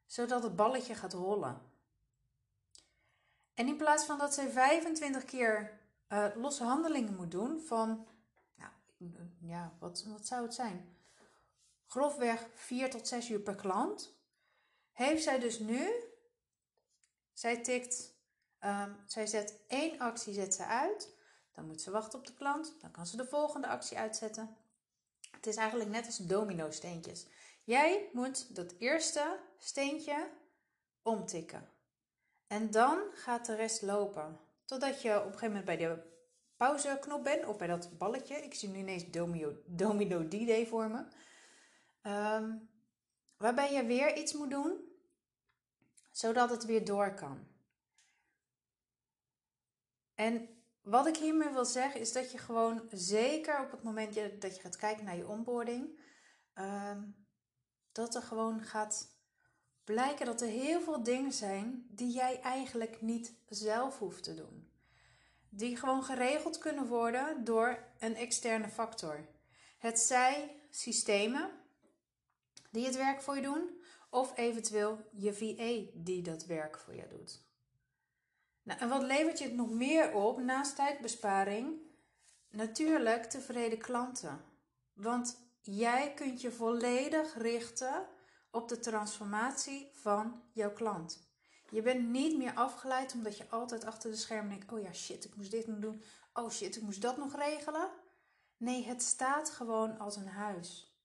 zodat 0.06 0.44
het 0.44 0.56
balletje 0.56 0.96
gaat 0.96 1.14
rollen. 1.14 1.62
En 3.54 3.68
in 3.68 3.78
plaats 3.78 4.06
van 4.06 4.18
dat 4.18 4.34
zij 4.34 4.50
25 4.50 5.26
keer 5.26 5.80
uh, 6.10 6.28
losse 6.36 6.64
handelingen 6.64 7.16
moet 7.16 7.32
doen 7.32 7.60
van, 7.60 8.08
nou, 8.56 8.72
ja, 9.40 9.74
wat, 9.80 10.04
wat 10.04 10.28
zou 10.28 10.44
het 10.44 10.54
zijn? 10.54 10.96
Grofweg 11.88 12.48
4 12.54 12.90
tot 12.90 13.08
6 13.08 13.30
uur 13.30 13.40
per 13.40 13.56
klant. 13.56 14.16
Heeft 14.92 15.24
zij 15.24 15.40
dus 15.40 15.60
nu, 15.60 15.90
zij 17.34 17.62
tikt, 17.62 18.14
um, 18.60 18.96
zij 19.06 19.28
zet 19.28 19.60
één 19.68 20.00
actie 20.00 20.34
zet 20.34 20.54
ze 20.54 20.66
uit. 20.66 21.20
Dan 21.52 21.66
moet 21.66 21.82
ze 21.82 21.92
wachten 21.92 22.20
op 22.20 22.28
de 22.28 22.34
klant. 22.34 22.76
Dan 22.82 22.92
kan 22.92 23.06
ze 23.06 23.18
de 23.18 23.26
volgende 23.26 23.68
actie 23.68 23.98
uitzetten. 23.98 24.58
Het 25.32 25.48
is 25.48 25.56
eigenlijk 25.56 25.90
net 25.90 26.06
als 26.06 26.18
domino 26.18 26.72
steentjes. 26.72 27.28
Jij 27.64 28.10
moet 28.14 28.56
dat 28.56 28.74
eerste 28.78 29.40
steentje 29.58 30.30
omtikken. 31.02 31.70
En 32.48 32.72
dan 32.72 33.02
gaat 33.14 33.46
de 33.46 33.56
rest 33.56 33.82
lopen. 33.82 34.40
Totdat 34.66 35.02
je 35.02 35.10
op 35.10 35.26
een 35.26 35.32
gegeven 35.32 35.48
moment 35.48 35.66
bij 35.66 35.78
de 35.78 36.04
pauzeknop 36.58 37.24
bent. 37.24 37.46
Of 37.46 37.58
bij 37.58 37.68
dat 37.68 37.98
balletje. 37.98 38.36
Ik 38.36 38.54
zie 38.54 38.70
nu 38.70 38.78
ineens 38.78 39.12
domino, 39.12 39.54
domino 39.66 40.28
D-Day 40.28 40.68
voor 40.68 40.90
me. 40.90 41.06
Um, 42.10 42.70
waarbij 43.38 43.74
je 43.74 43.86
weer 43.86 44.18
iets 44.18 44.34
moet 44.34 44.50
doen. 44.50 44.90
Zodat 46.12 46.50
het 46.50 46.66
weer 46.66 46.86
door 46.86 47.14
kan. 47.14 47.48
En 50.16 50.61
wat 50.82 51.08
ik 51.08 51.18
hiermee 51.18 51.50
wil 51.50 51.66
zeggen 51.66 52.02
is 52.02 52.12
dat 52.12 52.32
je 52.32 52.38
gewoon 52.38 52.88
zeker 52.92 53.64
op 53.64 53.72
het 53.72 53.84
moment 53.84 54.42
dat 54.42 54.56
je 54.56 54.62
gaat 54.62 54.76
kijken 54.76 55.06
naar 55.06 55.18
je 55.18 55.28
onboarding. 55.28 56.00
Um, 56.56 57.16
dat 57.92 58.16
er 58.16 58.22
gewoon 58.22 58.62
gaat 58.62 59.20
blijken 59.84 60.26
dat 60.26 60.42
er 60.42 60.48
heel 60.48 60.82
veel 60.82 61.04
dingen 61.04 61.32
zijn 61.32 61.86
die 61.90 62.12
jij 62.12 62.40
eigenlijk 62.42 63.02
niet 63.02 63.34
zelf 63.48 64.00
hoeft 64.00 64.24
te 64.24 64.34
doen. 64.34 64.70
Die 65.50 65.78
gewoon 65.78 66.04
geregeld 66.04 66.58
kunnen 66.58 66.88
worden 66.88 67.44
door 67.44 67.86
een 68.00 68.16
externe 68.16 68.70
factor. 68.70 69.28
Het 69.78 70.00
zij 70.00 70.62
systemen 70.70 71.52
die 72.72 72.86
het 72.86 72.96
werk 72.96 73.22
voor 73.22 73.36
je 73.36 73.42
doen, 73.42 73.82
of 74.10 74.38
eventueel 74.38 75.10
je 75.12 75.34
VA 75.34 75.92
die 75.94 76.22
dat 76.22 76.46
werk 76.46 76.78
voor 76.78 76.96
je 76.96 77.08
doet. 77.08 77.51
Nou, 78.64 78.80
en 78.80 78.90
wat 78.90 79.04
levert 79.04 79.40
je 79.40 79.44
het 79.44 79.56
nog 79.56 79.70
meer 79.70 80.14
op 80.14 80.40
naast 80.40 80.76
tijdbesparing? 80.76 81.82
Natuurlijk 82.50 83.24
tevreden 83.24 83.80
klanten. 83.80 84.42
Want 84.94 85.38
jij 85.62 86.14
kunt 86.14 86.42
je 86.42 86.52
volledig 86.52 87.38
richten 87.38 88.08
op 88.52 88.70
de 88.70 88.80
transformatie 88.80 89.90
van 89.94 90.42
jouw 90.54 90.74
klant. 90.74 91.30
Je 91.70 91.82
bent 91.82 92.10
niet 92.10 92.38
meer 92.38 92.54
afgeleid 92.54 93.14
omdat 93.14 93.38
je 93.38 93.50
altijd 93.50 93.86
achter 93.86 94.12
de 94.12 94.18
schermen 94.18 94.50
denkt: 94.50 94.72
oh 94.72 94.82
ja, 94.82 94.94
shit, 94.94 95.26
ik 95.26 95.36
moest 95.36 95.52
dit 95.52 95.68
nog 95.68 95.80
doen. 95.80 96.04
Oh 96.34 96.50
shit, 96.50 96.76
ik 96.76 96.82
moest 96.82 97.02
dat 97.02 97.18
nog 97.18 97.36
regelen. 97.36 97.90
Nee, 98.58 98.86
het 98.86 99.02
staat 99.02 99.50
gewoon 99.50 100.00
als 100.00 100.16
een 100.16 100.28
huis. 100.28 100.96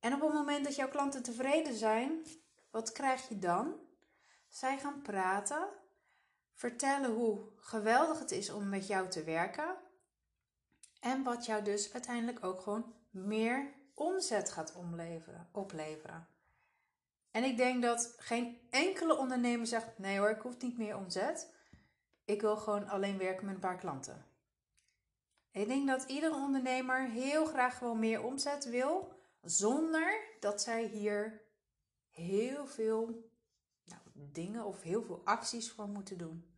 En 0.00 0.14
op 0.14 0.20
het 0.20 0.32
moment 0.32 0.64
dat 0.64 0.74
jouw 0.74 0.88
klanten 0.88 1.22
tevreden 1.22 1.74
zijn, 1.74 2.26
wat 2.70 2.92
krijg 2.92 3.28
je 3.28 3.38
dan? 3.38 3.74
Zij 4.48 4.78
gaan 4.78 5.02
praten, 5.02 5.68
vertellen 6.62 7.10
hoe 7.10 7.40
geweldig 7.56 8.18
het 8.18 8.30
is 8.30 8.50
om 8.50 8.68
met 8.68 8.86
jou 8.86 9.08
te 9.08 9.24
werken. 9.24 9.76
En 11.00 11.22
wat 11.22 11.46
jou 11.46 11.62
dus 11.62 11.92
uiteindelijk 11.92 12.44
ook 12.44 12.60
gewoon 12.60 12.94
meer 13.10 13.72
omzet 13.94 14.50
gaat 14.50 14.76
opleveren. 15.52 16.26
En 17.30 17.44
ik 17.44 17.56
denk 17.56 17.82
dat 17.82 18.14
geen 18.18 18.60
enkele 18.70 19.16
ondernemer 19.16 19.66
zegt: 19.66 19.98
nee 19.98 20.18
hoor, 20.18 20.30
ik 20.30 20.40
hoef 20.40 20.60
niet 20.60 20.78
meer 20.78 20.96
omzet. 20.96 21.50
Ik 22.24 22.40
wil 22.40 22.56
gewoon 22.56 22.88
alleen 22.88 23.18
werken 23.18 23.44
met 23.44 23.54
een 23.54 23.60
paar 23.60 23.78
klanten. 23.78 24.26
Ik 25.50 25.66
denk 25.68 25.86
dat 25.86 26.02
iedere 26.02 26.34
ondernemer 26.34 27.10
heel 27.10 27.44
graag 27.44 27.78
gewoon 27.78 27.98
meer 27.98 28.22
omzet 28.22 28.64
wil, 28.64 29.12
zonder 29.40 30.36
dat 30.40 30.62
zij 30.62 30.84
hier 30.84 31.42
heel 32.10 32.66
veel 32.66 33.30
nou, 33.84 34.00
dingen 34.14 34.64
of 34.64 34.82
heel 34.82 35.02
veel 35.02 35.20
acties 35.24 35.72
voor 35.72 35.88
moeten 35.88 36.18
doen. 36.18 36.51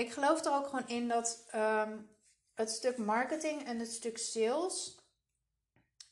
Ik 0.00 0.12
geloof 0.12 0.44
er 0.44 0.52
ook 0.52 0.66
gewoon 0.66 0.88
in 0.88 1.08
dat 1.08 1.44
ehm, 1.50 1.98
het 2.54 2.70
stuk 2.70 2.96
marketing 2.96 3.64
en 3.64 3.78
het 3.78 3.92
stuk 3.92 4.18
sales. 4.18 4.98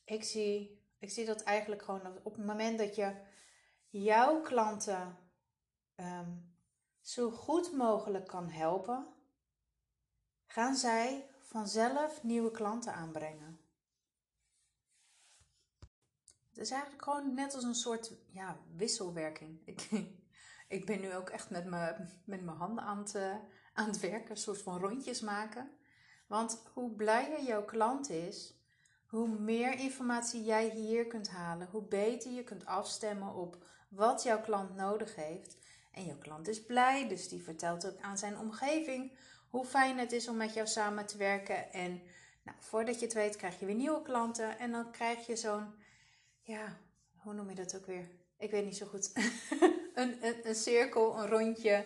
Ik 0.05 0.25
zie 0.25 0.79
ik 0.99 1.11
zie 1.11 1.27
dat 1.27 1.43
eigenlijk 1.43 1.83
gewoon 1.83 2.19
op 2.23 2.37
het 2.37 2.47
moment 2.47 2.79
dat 2.79 2.95
je 2.95 3.15
jouw 3.89 4.41
klanten 4.41 5.19
ehm, 5.95 6.31
zo 7.01 7.31
goed 7.31 7.73
mogelijk 7.73 8.27
kan 8.27 8.49
helpen, 8.49 9.07
gaan 10.47 10.77
zij 10.77 11.31
vanzelf 11.41 12.23
nieuwe 12.23 12.51
klanten 12.51 12.95
aanbrengen. 12.95 13.61
Het 16.49 16.59
is 16.59 16.71
eigenlijk 16.71 17.03
gewoon 17.03 17.35
net 17.35 17.55
als 17.55 17.65
een 17.65 17.75
soort 17.75 18.13
ja, 18.31 18.61
wisselwerking. 18.77 19.61
Ik, 19.67 19.89
ik 20.69 20.87
ben 20.87 21.01
nu 21.01 21.15
ook 21.15 21.29
echt 21.29 21.51
met 21.51 21.65
mijn, 21.65 22.11
met 22.25 22.45
mijn 22.45 22.57
handen 22.57 22.85
aan 22.85 22.99
het, 22.99 23.15
uh, 23.15 23.35
aan 23.73 23.87
het 23.87 24.01
werken, 24.01 24.31
een 24.31 24.37
soort 24.37 24.63
van 24.63 24.81
rondjes 24.81 25.21
maken. 25.21 25.71
Want 26.27 26.63
hoe 26.73 26.91
blijer 26.91 27.43
jouw 27.43 27.65
klant 27.65 28.11
is, 28.11 28.55
hoe 29.07 29.29
meer 29.29 29.79
informatie 29.79 30.45
jij 30.45 30.69
hier 30.69 31.07
kunt 31.07 31.29
halen, 31.29 31.69
hoe 31.71 31.83
beter 31.83 32.31
je 32.33 32.45
kunt 32.45 32.67
afstemmen 32.67 33.35
op 33.35 33.65
wat 33.89 34.23
jouw 34.23 34.41
klant 34.41 34.75
nodig 34.75 35.15
heeft. 35.15 35.57
En 35.93 36.05
jouw 36.05 36.19
klant 36.19 36.49
is 36.49 36.65
blij, 36.65 37.09
dus 37.09 37.29
die 37.29 37.43
vertelt 37.43 37.87
ook 37.87 38.01
aan 38.01 38.19
zijn 38.19 38.39
omgeving 38.39 39.13
hoe 39.51 39.65
fijn 39.65 39.99
het 39.99 40.13
is 40.13 40.29
om 40.29 40.37
met 40.37 40.55
jou 40.55 40.67
samen 40.67 41.07
te 41.07 41.17
werken. 41.17 41.73
En 41.73 42.03
nou, 42.43 42.57
voordat 42.61 42.99
je 42.99 43.05
het 43.05 43.15
weet, 43.15 43.37
krijg 43.37 43.61
je 43.61 43.67
weer 43.67 43.75
nieuwe 43.75 44.03
klanten. 44.03 44.59
En 44.59 44.73
dan 44.73 44.91
krijg 44.91 45.27
je 45.27 45.37
zo'n, 45.37 45.75
ja, 46.43 46.77
hoe 47.17 47.33
noem 47.33 47.49
je 47.49 47.55
dat 47.55 47.77
ook 47.77 47.87
weer? 47.87 48.09
Ik 48.39 48.51
weet 48.51 48.65
niet 48.65 48.77
zo 48.77 48.87
goed. 48.87 49.13
een, 49.99 50.47
een, 50.49 50.55
cirkel, 50.55 51.19
een 51.19 51.29
rondje. 51.29 51.85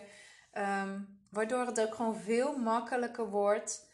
Ehm, 0.51 1.01
waardoor 1.29 1.65
het 1.65 1.81
ook 1.81 1.95
gewoon 1.95 2.15
veel 2.15 2.57
makkelijker 2.57 3.29
wordt 3.29 3.91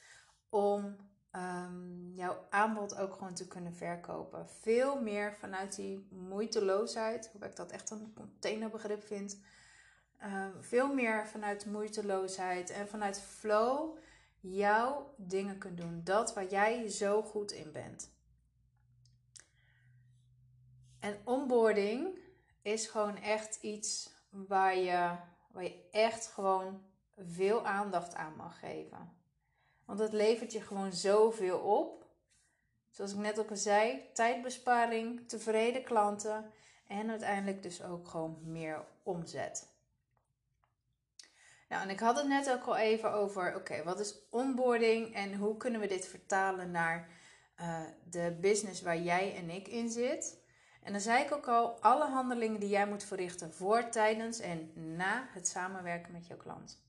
om 0.50 0.96
um, 1.32 2.12
jouw 2.14 2.46
aanbod 2.50 2.98
ook 2.98 3.14
gewoon 3.14 3.34
te 3.34 3.48
kunnen 3.48 3.74
verkopen. 3.74 4.50
Veel 4.50 5.02
meer 5.02 5.34
vanuit 5.34 5.76
die 5.76 6.08
moeiteloosheid, 6.12 7.30
hoewel 7.32 7.50
ik 7.50 7.56
dat 7.56 7.72
echt 7.72 7.90
een 7.90 8.14
containerbegrip 8.16 9.04
vind. 9.04 9.40
Um, 10.24 10.64
veel 10.64 10.94
meer 10.94 11.28
vanuit 11.28 11.66
moeiteloosheid 11.66 12.70
en 12.70 12.88
vanuit 12.88 13.22
flow 13.22 13.98
jouw 14.40 15.14
dingen 15.18 15.58
kunt 15.58 15.78
doen. 15.78 16.02
Dat 16.04 16.34
waar 16.34 16.48
jij 16.48 16.90
zo 16.90 17.22
goed 17.22 17.52
in 17.52 17.72
bent. 17.72 18.18
En 21.00 21.18
onboarding 21.24 22.20
is 22.74 22.88
gewoon 22.88 23.18
echt 23.18 23.58
iets 23.62 24.14
waar 24.30 24.78
je, 24.78 25.16
waar 25.52 25.64
je 25.64 25.90
echt 25.92 26.28
gewoon 26.28 26.84
veel 27.18 27.66
aandacht 27.66 28.16
aan 28.16 28.36
mag 28.36 28.60
geven. 28.60 29.18
Want 29.86 30.00
het 30.00 30.14
levert 30.14 30.52
je 30.52 30.62
gewoon 30.62 30.94
zoveel 30.94 31.60
op. 31.60 32.06
Zoals 32.90 33.12
ik 33.12 33.18
net 33.18 33.38
al 33.38 33.56
zei, 33.56 34.10
tijdbesparing, 34.14 35.28
tevreden 35.28 35.84
klanten 35.84 36.52
en 36.88 37.10
uiteindelijk 37.10 37.64
dus 37.64 37.84
ook 37.84 38.08
gewoon 38.08 38.40
meer 38.44 38.86
omzet. 39.04 39.68
Nou, 41.70 41.84
en 41.84 41.90
ik 41.90 42.00
had 42.00 42.18
het 42.18 42.28
net 42.28 42.52
ook 42.52 42.64
al 42.64 42.78
even 42.78 43.14
over, 43.14 43.56
oké, 43.56 43.84
wat 43.84 44.00
is 44.00 44.16
onboarding 44.30 45.14
en 45.14 45.36
hoe 45.36 45.58
kunnen 45.58 45.82
we 45.82 45.88
dit 45.88 46.08
vertalen 46.08 46.72
naar 46.72 47.10
uh, 47.60 47.82
de 48.10 48.38
business 48.42 48.82
waar 48.82 49.00
jij 49.00 49.36
en 49.36 49.50
ik 49.50 49.68
in 49.68 49.90
zit? 49.90 50.39
En 50.80 50.92
dan 50.92 51.02
zei 51.02 51.24
ik 51.24 51.32
ook 51.32 51.48
al, 51.48 51.82
alle 51.82 52.06
handelingen 52.06 52.60
die 52.60 52.70
jij 52.70 52.88
moet 52.88 53.04
verrichten 53.04 53.54
voor, 53.54 53.90
tijdens 53.90 54.40
en 54.40 54.72
na 54.96 55.28
het 55.32 55.48
samenwerken 55.48 56.12
met 56.12 56.28
jouw 56.28 56.38
klant. 56.38 56.82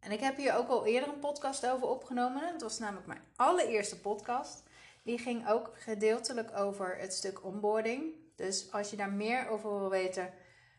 En 0.00 0.12
ik 0.12 0.20
heb 0.20 0.36
hier 0.36 0.56
ook 0.56 0.68
al 0.68 0.86
eerder 0.86 1.08
een 1.08 1.18
podcast 1.18 1.66
over 1.66 1.88
opgenomen. 1.88 2.52
Het 2.52 2.62
was 2.62 2.78
namelijk 2.78 3.06
mijn 3.06 3.22
allereerste 3.36 4.00
podcast. 4.00 4.62
Die 5.02 5.18
ging 5.18 5.48
ook 5.48 5.70
gedeeltelijk 5.74 6.56
over 6.56 6.96
het 6.96 7.14
stuk 7.14 7.44
onboarding. 7.44 8.14
Dus 8.36 8.72
als 8.72 8.90
je 8.90 8.96
daar 8.96 9.12
meer 9.12 9.48
over 9.48 9.78
wil 9.78 9.90
weten, 9.90 10.32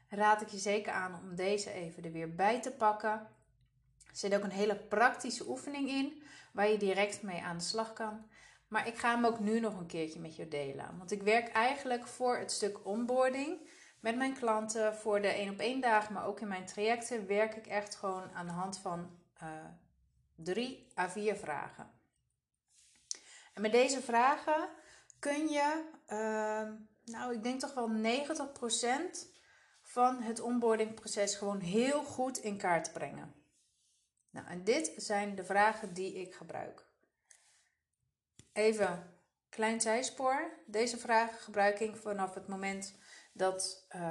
raad 0.10 0.42
ik 0.42 0.48
je 0.48 0.58
zeker 0.58 0.92
aan 0.92 1.20
om 1.24 1.36
deze 1.36 1.72
even 1.72 2.04
er 2.04 2.12
weer 2.12 2.36
bij 2.36 2.62
te 2.62 2.72
pakken. 2.72 3.10
Er 3.10 4.20
zit 4.20 4.36
ook 4.36 4.44
een 4.44 4.52
hele 4.52 4.76
praktische 4.76 5.48
oefening 5.48 5.90
in 5.90 6.24
waar 6.54 6.70
je 6.70 6.78
direct 6.78 7.22
mee 7.22 7.42
aan 7.42 7.58
de 7.58 7.64
slag 7.64 7.94
kan. 7.94 8.26
Maar 8.74 8.88
ik 8.88 8.98
ga 8.98 9.16
hem 9.16 9.26
ook 9.26 9.40
nu 9.40 9.60
nog 9.60 9.80
een 9.80 9.86
keertje 9.86 10.20
met 10.20 10.36
je 10.36 10.48
delen. 10.48 10.98
Want 10.98 11.12
ik 11.12 11.22
werk 11.22 11.48
eigenlijk 11.48 12.08
voor 12.08 12.38
het 12.38 12.52
stuk 12.52 12.86
onboarding 12.86 13.70
met 14.00 14.16
mijn 14.16 14.34
klanten 14.34 14.96
voor 14.96 15.22
de 15.22 15.28
één 15.28 15.54
op 15.54 15.60
één 15.60 15.82
dagen, 15.82 16.14
maar 16.14 16.26
ook 16.26 16.40
in 16.40 16.48
mijn 16.48 16.66
trajecten 16.66 17.28
werk 17.28 17.56
ik 17.56 17.68
echt 17.68 17.96
gewoon 17.96 18.32
aan 18.32 18.46
de 18.46 18.52
hand 18.52 18.80
van 18.80 19.20
uh, 19.44 19.50
Drie 20.36 20.92
à 20.98 21.10
vier 21.10 21.36
vragen. 21.36 21.92
En 23.54 23.62
met 23.62 23.72
deze 23.72 24.02
vragen 24.02 24.70
kun 25.20 25.48
je, 25.48 25.84
ehm, 26.06 26.74
nou 27.06 27.34
ik 27.34 27.44
denk 27.44 27.60
toch 27.60 27.74
wel 27.74 27.90
90% 27.90 29.28
van 29.82 30.22
het 30.22 30.40
onboardingproces 30.40 31.36
gewoon 31.36 31.60
heel 31.60 32.04
goed 32.04 32.38
in 32.38 32.58
kaart 32.58 32.94
brengen. 32.94 33.34
Nou, 34.30 34.48
en 34.48 34.64
dit 34.64 34.94
zijn 34.98 35.36
de 35.36 35.46
vragen 35.46 35.94
die 35.94 36.14
ik 36.14 36.34
gebruik. 36.36 36.92
Even 38.54 39.14
klein 39.50 39.82
zijspoor. 39.82 40.64
Deze 40.66 40.98
vragen 40.98 41.40
gebruik 41.40 41.80
ik 41.80 41.96
vanaf 41.96 42.34
het 42.34 42.48
moment 42.48 42.96
dat 43.34 43.88
uh, 43.96 44.02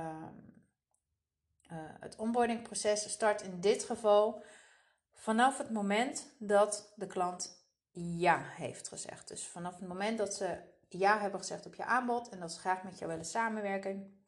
uh, 1.73 1.79
het 2.01 2.17
onboardingproces 2.17 3.11
start. 3.11 3.43
In 3.43 3.61
dit 3.61 3.85
geval 3.85 4.45
vanaf 5.13 5.59
het 5.59 5.71
moment 5.71 6.35
dat 6.39 6.93
de 6.97 7.07
klant 7.07 7.67
ja 7.93 8.43
heeft 8.43 8.89
gezegd. 8.89 9.29
Dus 9.29 9.47
vanaf 9.47 9.79
het 9.79 9.89
moment 9.89 10.19
dat 10.19 10.35
ze 10.35 10.59
ja 10.89 11.21
hebben 11.21 11.41
gezegd 11.41 11.67
op 11.67 11.75
je 11.75 11.85
aanbod 11.85 12.29
en 12.29 12.41
dat 12.41 12.53
ze 12.53 12.59
graag 12.59 12.83
met 12.83 12.99
jou 12.99 13.11
willen 13.11 13.27
samenwerken. 13.27 14.21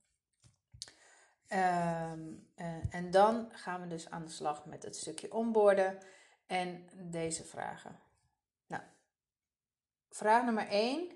Um, 1.48 2.50
uh, 2.56 2.94
en 2.94 3.10
dan 3.10 3.48
gaan 3.52 3.80
we 3.80 3.86
dus 3.86 4.10
aan 4.10 4.24
de 4.24 4.30
slag 4.30 4.64
met 4.64 4.82
het 4.82 4.96
stukje 4.96 5.32
onboorden 5.32 5.98
en 6.46 6.88
deze 6.94 7.44
vragen. 7.44 8.03
Vraag 10.14 10.44
nummer 10.44 10.68
1. 10.68 11.10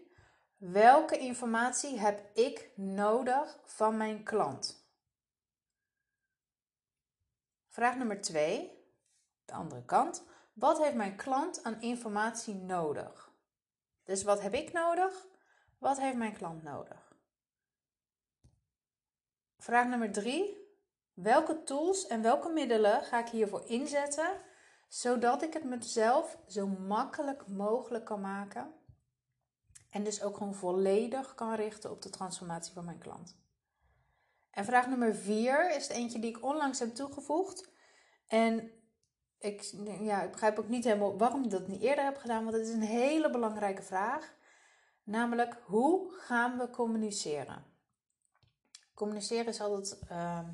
Welke 0.57 1.19
informatie 1.19 1.99
heb 1.99 2.37
ik 2.37 2.71
nodig 2.77 3.59
van 3.65 3.97
mijn 3.97 4.23
klant? 4.23 4.89
Vraag 7.69 7.97
nummer 7.97 8.21
2. 8.21 8.85
De 9.45 9.53
andere 9.53 9.85
kant. 9.85 10.25
Wat 10.53 10.79
heeft 10.79 10.95
mijn 10.95 11.17
klant 11.17 11.63
aan 11.63 11.81
informatie 11.81 12.55
nodig? 12.55 13.33
Dus 14.05 14.23
wat 14.23 14.41
heb 14.41 14.55
ik 14.55 14.73
nodig? 14.73 15.27
Wat 15.79 15.99
heeft 15.99 16.17
mijn 16.17 16.37
klant 16.37 16.63
nodig? 16.63 17.13
Vraag 19.59 19.87
nummer 19.87 20.13
3. 20.13 20.57
Welke 21.13 21.63
tools 21.63 22.07
en 22.07 22.23
welke 22.23 22.49
middelen 22.49 23.05
ga 23.05 23.19
ik 23.19 23.29
hiervoor 23.29 23.65
inzetten, 23.67 24.41
zodat 24.89 25.43
ik 25.43 25.53
het 25.53 25.65
mezelf 25.65 26.39
zo 26.47 26.67
makkelijk 26.67 27.49
mogelijk 27.49 28.05
kan 28.05 28.21
maken 28.21 28.77
en 29.99 30.05
dus 30.05 30.23
ook 30.23 30.37
gewoon 30.37 30.55
volledig 30.55 31.35
kan 31.35 31.55
richten 31.55 31.91
op 31.91 32.03
de 32.03 32.11
transformatie 32.11 32.73
van 32.73 32.85
mijn 32.85 32.99
klant? 32.99 33.37
En 34.51 34.65
vraag 34.65 34.87
nummer 34.87 35.15
4 35.15 35.77
is 35.77 35.89
eentje 35.89 36.19
die 36.19 36.31
ik 36.31 36.45
onlangs 36.45 36.79
heb 36.79 36.95
toegevoegd. 36.95 37.71
En 38.27 38.71
ik, 39.39 39.75
ja, 40.01 40.23
ik 40.23 40.31
begrijp 40.31 40.59
ook 40.59 40.69
niet 40.69 40.85
helemaal 40.85 41.19
waarom 41.19 41.45
ik 41.45 41.51
dat 41.51 41.69
niet 41.69 41.83
eerder 41.83 42.05
heb 42.05 42.17
gedaan, 42.17 42.45
want 42.45 42.57
het 42.57 42.67
is 42.67 42.73
een 42.73 42.83
hele 42.83 43.31
belangrijke 43.31 43.83
vraag. 43.83 44.35
Namelijk, 45.03 45.57
hoe 45.65 46.13
gaan 46.13 46.59
we 46.59 46.71
communiceren? 46.71 47.65
Communiceren 48.95 49.47
is 49.47 49.61
altijd, 49.61 49.99
uh, 50.11 50.49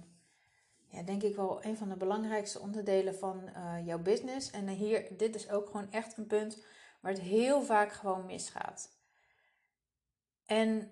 ja, 0.88 1.02
denk 1.02 1.22
ik 1.22 1.36
wel, 1.36 1.64
een 1.64 1.76
van 1.76 1.88
de 1.88 1.96
belangrijkste 1.96 2.60
onderdelen 2.60 3.14
van 3.14 3.48
uh, 3.56 3.86
jouw 3.86 3.98
business. 3.98 4.50
En 4.50 4.68
hier, 4.68 5.16
dit 5.16 5.34
is 5.34 5.50
ook 5.50 5.66
gewoon 5.66 5.90
echt 5.90 6.16
een 6.16 6.26
punt 6.26 6.64
waar 7.00 7.12
het 7.12 7.20
heel 7.20 7.62
vaak 7.62 7.92
gewoon 7.92 8.26
misgaat. 8.26 9.02
En 10.46 10.90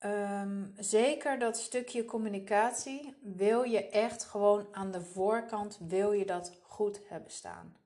um, 0.00 0.74
zeker 0.76 1.38
dat 1.38 1.56
stukje 1.56 2.04
communicatie 2.04 3.18
wil 3.22 3.62
je 3.62 3.88
echt 3.88 4.24
gewoon 4.24 4.68
aan 4.72 4.90
de 4.90 5.02
voorkant, 5.02 5.78
wil 5.80 6.12
je 6.12 6.26
dat 6.26 6.58
goed 6.62 7.00
hebben 7.08 7.30
staan. 7.30 7.76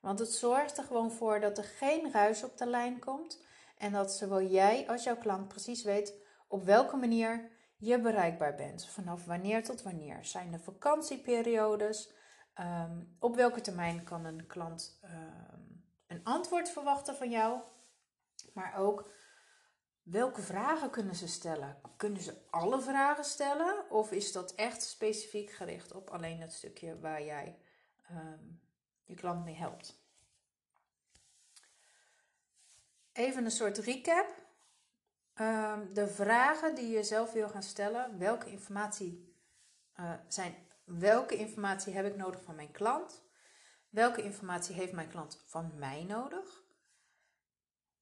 Want 0.00 0.18
het 0.18 0.32
zorgt 0.32 0.78
er 0.78 0.84
gewoon 0.84 1.12
voor 1.12 1.40
dat 1.40 1.58
er 1.58 1.64
geen 1.64 2.12
ruis 2.12 2.44
op 2.44 2.58
de 2.58 2.66
lijn 2.66 2.98
komt 2.98 3.44
en 3.76 3.92
dat 3.92 4.12
zowel 4.12 4.42
jij 4.42 4.88
als 4.88 5.04
jouw 5.04 5.16
klant 5.16 5.48
precies 5.48 5.82
weet 5.82 6.14
op 6.48 6.64
welke 6.64 6.96
manier 6.96 7.50
je 7.76 8.00
bereikbaar 8.00 8.54
bent. 8.54 8.86
Vanaf 8.86 9.24
wanneer 9.24 9.64
tot 9.64 9.82
wanneer. 9.82 10.24
Zijn 10.24 10.52
er 10.52 10.60
vakantieperiodes? 10.60 12.12
Um, 12.60 13.16
op 13.18 13.36
welke 13.36 13.60
termijn 13.60 14.04
kan 14.04 14.24
een 14.24 14.46
klant 14.46 14.98
um, 15.04 15.84
een 16.06 16.24
antwoord 16.24 16.70
verwachten 16.70 17.16
van 17.16 17.30
jou? 17.30 17.60
Maar 18.54 18.76
ook 18.78 19.10
welke 20.02 20.42
vragen 20.42 20.90
kunnen 20.90 21.14
ze 21.14 21.28
stellen? 21.28 21.80
Kunnen 21.96 22.22
ze 22.22 22.34
alle 22.50 22.80
vragen 22.80 23.24
stellen? 23.24 23.90
Of 23.90 24.12
is 24.12 24.32
dat 24.32 24.54
echt 24.54 24.82
specifiek 24.82 25.50
gericht 25.50 25.92
op 25.92 26.10
alleen 26.10 26.40
het 26.40 26.52
stukje 26.52 27.00
waar 27.00 27.24
jij 27.24 27.58
um, 28.10 28.60
je 29.04 29.14
klant 29.14 29.44
mee 29.44 29.54
helpt? 29.54 30.00
Even 33.12 33.44
een 33.44 33.50
soort 33.50 33.78
recap. 33.78 34.40
Um, 35.40 35.94
de 35.94 36.08
vragen 36.08 36.74
die 36.74 36.88
je 36.88 37.02
zelf 37.02 37.32
wil 37.32 37.48
gaan 37.48 37.62
stellen. 37.62 38.18
Welke 38.18 38.50
informatie, 38.50 39.36
uh, 40.00 40.12
zijn, 40.28 40.54
welke 40.84 41.36
informatie 41.36 41.94
heb 41.94 42.06
ik 42.06 42.16
nodig 42.16 42.42
van 42.42 42.54
mijn 42.54 42.70
klant? 42.70 43.22
Welke 43.88 44.22
informatie 44.22 44.74
heeft 44.74 44.92
mijn 44.92 45.08
klant 45.08 45.42
van 45.46 45.72
mij 45.74 46.04
nodig? 46.04 46.61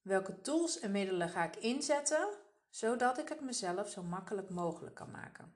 Welke 0.01 0.41
tools 0.41 0.79
en 0.79 0.91
middelen 0.91 1.29
ga 1.29 1.43
ik 1.43 1.55
inzetten 1.55 2.27
zodat 2.69 3.17
ik 3.17 3.29
het 3.29 3.41
mezelf 3.41 3.89
zo 3.89 4.03
makkelijk 4.03 4.49
mogelijk 4.49 4.95
kan 4.95 5.11
maken? 5.11 5.55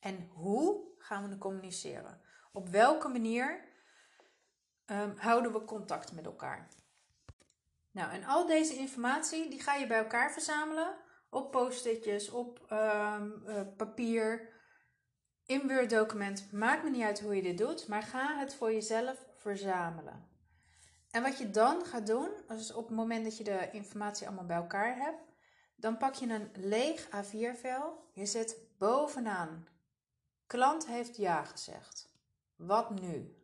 En 0.00 0.28
hoe 0.32 0.92
gaan 0.98 1.28
we 1.28 1.38
communiceren? 1.38 2.20
Op 2.52 2.68
welke 2.68 3.08
manier 3.08 3.68
um, 4.86 5.14
houden 5.16 5.52
we 5.52 5.64
contact 5.64 6.12
met 6.12 6.24
elkaar? 6.24 6.68
Nou, 7.90 8.12
en 8.12 8.24
al 8.24 8.46
deze 8.46 8.74
informatie 8.74 9.50
die 9.50 9.62
ga 9.62 9.74
je 9.74 9.86
bij 9.86 9.98
elkaar 9.98 10.32
verzamelen 10.32 10.96
op 11.30 11.50
post-itjes, 11.50 12.30
op 12.30 12.66
um, 12.72 13.42
uh, 13.46 13.60
papier, 13.76 14.52
in 15.46 15.68
Word 15.68 15.90
document. 15.90 16.52
Maakt 16.52 16.84
me 16.84 16.90
niet 16.90 17.02
uit 17.02 17.20
hoe 17.20 17.36
je 17.36 17.42
dit 17.42 17.58
doet, 17.58 17.88
maar 17.88 18.02
ga 18.02 18.38
het 18.38 18.54
voor 18.54 18.72
jezelf 18.72 19.26
verzamelen. 19.36 20.33
En 21.14 21.22
wat 21.22 21.38
je 21.38 21.50
dan 21.50 21.84
gaat 21.84 22.06
doen, 22.06 22.28
dus 22.48 22.72
op 22.72 22.86
het 22.86 22.96
moment 22.96 23.24
dat 23.24 23.36
je 23.36 23.44
de 23.44 23.68
informatie 23.72 24.26
allemaal 24.26 24.46
bij 24.46 24.56
elkaar 24.56 24.96
hebt, 24.96 25.22
dan 25.76 25.96
pak 25.96 26.14
je 26.14 26.28
een 26.28 26.50
leeg 26.54 27.06
A4-vel. 27.06 28.08
Je 28.12 28.26
zet 28.26 28.56
bovenaan. 28.78 29.66
Klant 30.46 30.86
heeft 30.86 31.16
ja 31.16 31.44
gezegd. 31.44 32.08
Wat 32.56 33.00
nu? 33.00 33.36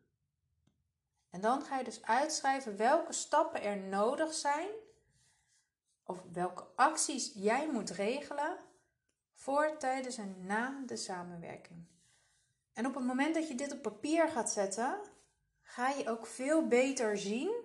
En 1.31 1.41
dan 1.41 1.63
ga 1.63 1.79
je 1.79 1.85
dus 1.85 2.03
uitschrijven 2.03 2.77
welke 2.77 3.13
stappen 3.13 3.63
er 3.63 3.77
nodig 3.77 4.35
zijn 4.35 4.69
of 6.05 6.23
welke 6.33 6.67
acties 6.75 7.33
jij 7.35 7.71
moet 7.71 7.91
regelen 7.91 8.57
voor, 9.35 9.77
tijdens 9.79 10.17
en 10.17 10.37
na 10.47 10.83
de 10.87 10.97
samenwerking. 10.97 11.87
En 12.73 12.87
op 12.87 12.95
het 12.95 13.05
moment 13.05 13.35
dat 13.35 13.49
je 13.49 13.55
dit 13.55 13.73
op 13.73 13.83
papier 13.83 14.29
gaat 14.29 14.51
zetten, 14.51 15.01
ga 15.71 15.89
je 15.89 16.09
ook 16.09 16.27
veel 16.27 16.67
beter 16.67 17.19
zien 17.19 17.65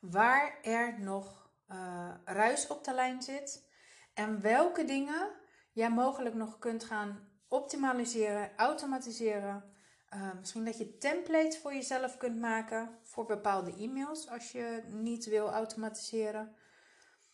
waar 0.00 0.58
er 0.62 1.00
nog 1.00 1.50
uh, 1.70 2.14
ruis 2.24 2.66
op 2.66 2.84
de 2.84 2.94
lijn 2.94 3.22
zit 3.22 3.68
en 4.14 4.40
welke 4.40 4.84
dingen 4.84 5.30
jij 5.72 5.90
mogelijk 5.90 6.34
nog 6.34 6.58
kunt 6.58 6.84
gaan 6.84 7.28
optimaliseren, 7.48 8.56
automatiseren. 8.56 9.74
Uh, 10.14 10.32
misschien 10.38 10.64
dat 10.64 10.78
je 10.78 10.98
templates 10.98 11.58
voor 11.58 11.74
jezelf 11.74 12.16
kunt 12.16 12.40
maken 12.40 12.98
voor 13.02 13.26
bepaalde 13.26 13.76
e-mails 13.76 14.28
als 14.28 14.52
je 14.52 14.82
niet 14.86 15.24
wil 15.26 15.52
automatiseren. 15.52 16.56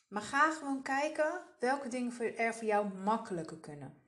Maar 0.08 0.22
ga 0.22 0.50
gewoon 0.50 0.82
kijken 0.82 1.40
welke 1.58 1.88
dingen 1.88 2.36
er 2.36 2.54
voor 2.54 2.66
jou 2.66 2.94
makkelijker 2.94 3.58
kunnen. 3.58 4.02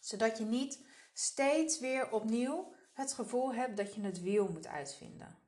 Zodat 0.00 0.38
je 0.38 0.44
niet 0.44 0.86
steeds 1.12 1.78
weer 1.78 2.10
opnieuw 2.10 2.74
het 2.94 3.12
gevoel 3.12 3.54
hebt 3.54 3.76
dat 3.76 3.94
je 3.94 4.00
het 4.00 4.22
wiel 4.22 4.48
moet 4.48 4.66
uitvinden. 4.66 5.38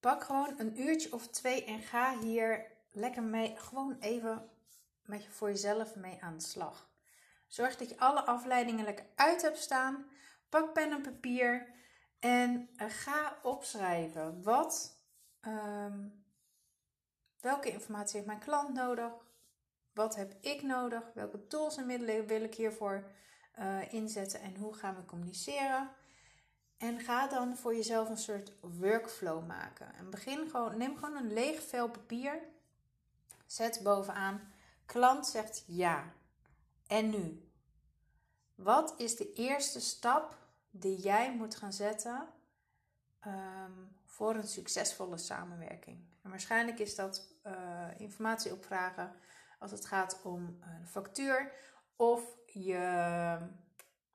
Pak 0.00 0.24
gewoon 0.24 0.54
een 0.58 0.80
uurtje 0.80 1.12
of 1.12 1.28
twee 1.28 1.64
en 1.64 1.80
ga 1.80 2.18
hier 2.18 2.66
lekker 2.90 3.22
mee, 3.22 3.56
gewoon 3.56 3.96
even 4.00 4.50
met 5.04 5.24
je 5.24 5.30
voor 5.30 5.48
jezelf 5.48 5.94
mee 5.94 6.22
aan 6.22 6.36
de 6.36 6.44
slag. 6.44 6.90
Zorg 7.46 7.76
dat 7.76 7.88
je 7.88 7.98
alle 7.98 8.20
afleidingen 8.24 8.84
lekker 8.84 9.06
uit 9.14 9.42
hebt 9.42 9.58
staan. 9.58 10.06
Pak 10.48 10.72
pen 10.72 10.90
en 10.90 11.02
papier 11.02 11.74
en 12.18 12.70
eh, 12.76 12.86
ga 12.90 13.38
opschrijven. 13.42 14.42
Wat, 14.42 14.96
um, 15.40 16.24
welke 17.40 17.70
informatie 17.70 18.14
heeft 18.14 18.26
mijn 18.26 18.38
klant 18.38 18.74
nodig? 18.74 19.12
Wat 19.98 20.16
heb 20.16 20.34
ik 20.40 20.62
nodig? 20.62 21.02
Welke 21.14 21.46
tools 21.46 21.76
en 21.76 21.86
middelen 21.86 22.26
wil 22.26 22.42
ik 22.42 22.54
hiervoor 22.54 23.04
uh, 23.58 23.92
inzetten? 23.92 24.40
En 24.40 24.56
hoe 24.56 24.74
gaan 24.74 24.94
we 24.94 25.04
communiceren? 25.04 25.90
En 26.76 27.00
ga 27.00 27.28
dan 27.28 27.56
voor 27.56 27.74
jezelf 27.74 28.08
een 28.08 28.18
soort 28.18 28.52
workflow 28.60 29.46
maken. 29.46 29.94
En 29.94 30.10
begin 30.10 30.50
gewoon, 30.50 30.78
neem 30.78 30.96
gewoon 30.96 31.16
een 31.16 31.32
leeg 31.32 31.62
vel 31.62 31.88
papier. 31.88 32.42
Zet 33.46 33.80
bovenaan. 33.82 34.52
Klant 34.86 35.26
zegt 35.26 35.64
ja. 35.66 36.12
En 36.86 37.10
nu? 37.10 37.50
Wat 38.54 38.94
is 38.96 39.16
de 39.16 39.32
eerste 39.32 39.80
stap 39.80 40.38
die 40.70 40.96
jij 40.96 41.34
moet 41.34 41.56
gaan 41.56 41.72
zetten 41.72 42.28
ehm, 43.20 43.72
voor 44.04 44.34
een 44.34 44.48
succesvolle 44.48 45.18
samenwerking? 45.18 45.98
En 46.22 46.30
waarschijnlijk 46.30 46.78
is 46.78 46.94
dat 46.94 47.34
uh, 47.46 47.52
informatie 47.96 48.52
opvragen 48.52 49.12
als 49.58 49.70
het 49.70 49.86
gaat 49.86 50.20
om 50.22 50.58
een 50.60 50.86
factuur 50.86 51.52
of 51.96 52.36
je 52.46 52.74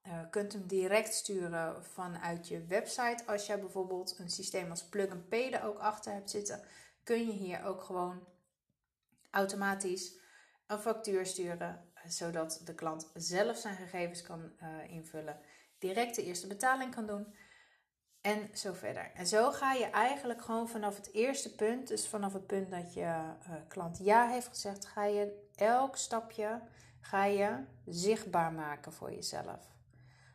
uh, 0.08 0.20
kunt 0.30 0.54
hem 0.54 0.68
direct 0.68 1.14
sturen 1.14 1.86
vanuit 1.86 2.48
je 2.48 2.66
website. 2.66 3.24
Als 3.26 3.46
jij 3.46 3.60
bijvoorbeeld 3.60 4.20
een 4.20 4.30
systeem 4.30 4.70
als 4.70 4.90
Plug 4.90 5.10
and 5.10 5.30
Pay 5.30 5.52
er 5.52 5.64
ook 5.64 5.80
achter 5.80 6.14
hebt 6.14 6.30
zitten, 6.30 6.64
kun 7.04 7.28
je 7.28 7.34
hier 7.34 7.64
ook 7.64 7.84
gewoon 7.84 8.28
automatisch 9.32 10.20
een 10.68 10.80
factuur 10.80 11.26
sturen, 11.26 11.92
zodat 12.08 12.62
de 12.64 12.76
klant 12.76 13.12
zelf 13.14 13.58
zijn 13.58 13.76
gegevens 13.76 14.22
kan 14.22 14.52
invullen, 14.88 15.40
direct 15.78 16.16
de 16.16 16.24
eerste 16.24 16.48
betaling 16.48 16.96
kan 16.96 17.06
doen 17.06 17.36
en 18.24 18.50
zo 18.54 18.74
verder. 18.74 19.12
En 19.14 19.28
zo 19.28 19.52
ga 19.52 19.74
je 19.74 19.86
eigenlijk 19.86 20.42
gewoon 20.42 20.70
vanaf 20.70 20.96
het 20.96 21.14
eerste 21.14 21.56
punt, 21.56 21.88
dus 21.88 22.08
vanaf 22.08 22.34
het 22.34 22.48
punt 22.48 22.72
dat 22.72 22.94
je 22.94 23.02
uh, 23.02 23.54
klant 23.68 24.00
ja 24.02 24.28
heeft 24.28 24.48
gezegd, 24.48 24.86
ga 24.86 25.06
je 25.06 25.48
elk 25.56 25.98
stapje 25.98 26.62
ga 27.04 27.26
je 27.26 27.64
zichtbaar 27.86 28.52
maken 28.52 28.94
voor 28.94 29.12
jezelf. 29.12 29.72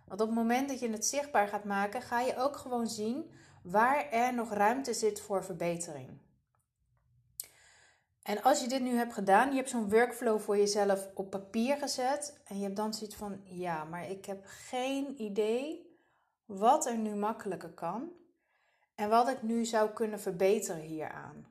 Want 0.07 0.21
op 0.21 0.27
het 0.27 0.37
moment 0.37 0.69
dat 0.69 0.81
je 0.81 0.91
het 0.91 1.07
zichtbaar 1.07 1.49
gaat 1.49 1.65
maken, 1.65 2.03
ga 2.03 2.21
je 2.21 2.37
ook 2.37 2.57
gewoon 2.57 2.87
zien 2.87 3.31
waar 3.63 4.11
er 4.11 4.35
nog 4.35 4.53
ruimte 4.53 4.95
zit 4.95 5.21
voor 5.21 5.45
verbetering. 5.45 6.19
En 8.23 8.43
als 8.43 8.61
je 8.61 8.69
dit 8.69 8.83
nu 8.83 8.97
hebt 8.97 9.13
gedaan, 9.13 9.51
je 9.51 9.57
hebt 9.57 9.71
zo'n 9.71 9.91
workflow 9.91 10.41
voor 10.41 10.57
jezelf 10.57 11.09
op 11.15 11.31
papier 11.31 11.77
gezet 11.77 12.41
en 12.45 12.57
je 12.57 12.63
hebt 12.63 12.77
dan 12.77 12.95
zoiets 12.95 13.17
van, 13.17 13.41
ja, 13.45 13.85
maar 13.85 14.11
ik 14.11 14.25
heb 14.25 14.45
geen 14.47 15.23
idee 15.23 15.88
wat 16.49 16.87
er 16.87 16.97
nu 16.97 17.15
makkelijker 17.15 17.73
kan 17.73 18.13
en 18.95 19.09
wat 19.09 19.29
ik 19.29 19.43
nu 19.43 19.65
zou 19.65 19.91
kunnen 19.91 20.21
verbeteren 20.21 20.83
hieraan. 20.83 21.47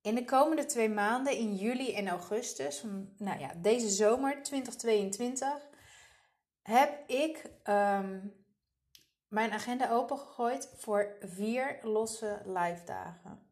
In 0.00 0.14
de 0.14 0.24
komende 0.24 0.66
twee 0.66 0.88
maanden, 0.88 1.36
in 1.36 1.54
juli 1.54 1.94
en 1.94 2.08
augustus, 2.08 2.84
nou 3.16 3.38
ja, 3.38 3.54
deze 3.56 3.88
zomer 3.88 4.42
2022, 4.42 5.68
heb 6.62 7.08
ik 7.08 7.50
ehm, 7.62 8.26
mijn 9.28 9.52
agenda 9.52 9.90
opengegooid 9.90 10.72
voor 10.76 11.16
vier 11.20 11.78
losse 11.82 12.42
live 12.44 12.84
dagen. 12.84 13.48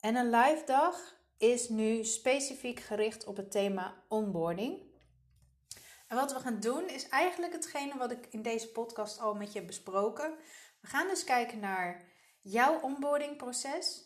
En 0.00 0.16
een 0.16 0.30
live 0.30 0.62
dag 0.64 1.16
is 1.36 1.68
nu 1.68 2.04
specifiek 2.04 2.80
gericht 2.80 3.26
op 3.26 3.36
het 3.36 3.50
thema 3.50 4.04
onboarding. 4.08 4.85
En 6.06 6.16
wat 6.16 6.32
we 6.32 6.40
gaan 6.40 6.60
doen 6.60 6.88
is 6.88 7.08
eigenlijk 7.08 7.52
hetgene 7.52 7.96
wat 7.96 8.10
ik 8.10 8.26
in 8.30 8.42
deze 8.42 8.68
podcast 8.68 9.20
al 9.20 9.34
met 9.34 9.52
je 9.52 9.58
heb 9.58 9.66
besproken. 9.66 10.34
We 10.80 10.88
gaan 10.88 11.08
dus 11.08 11.24
kijken 11.24 11.58
naar 11.58 12.02
jouw 12.40 12.80
onboardingproces. 12.80 14.04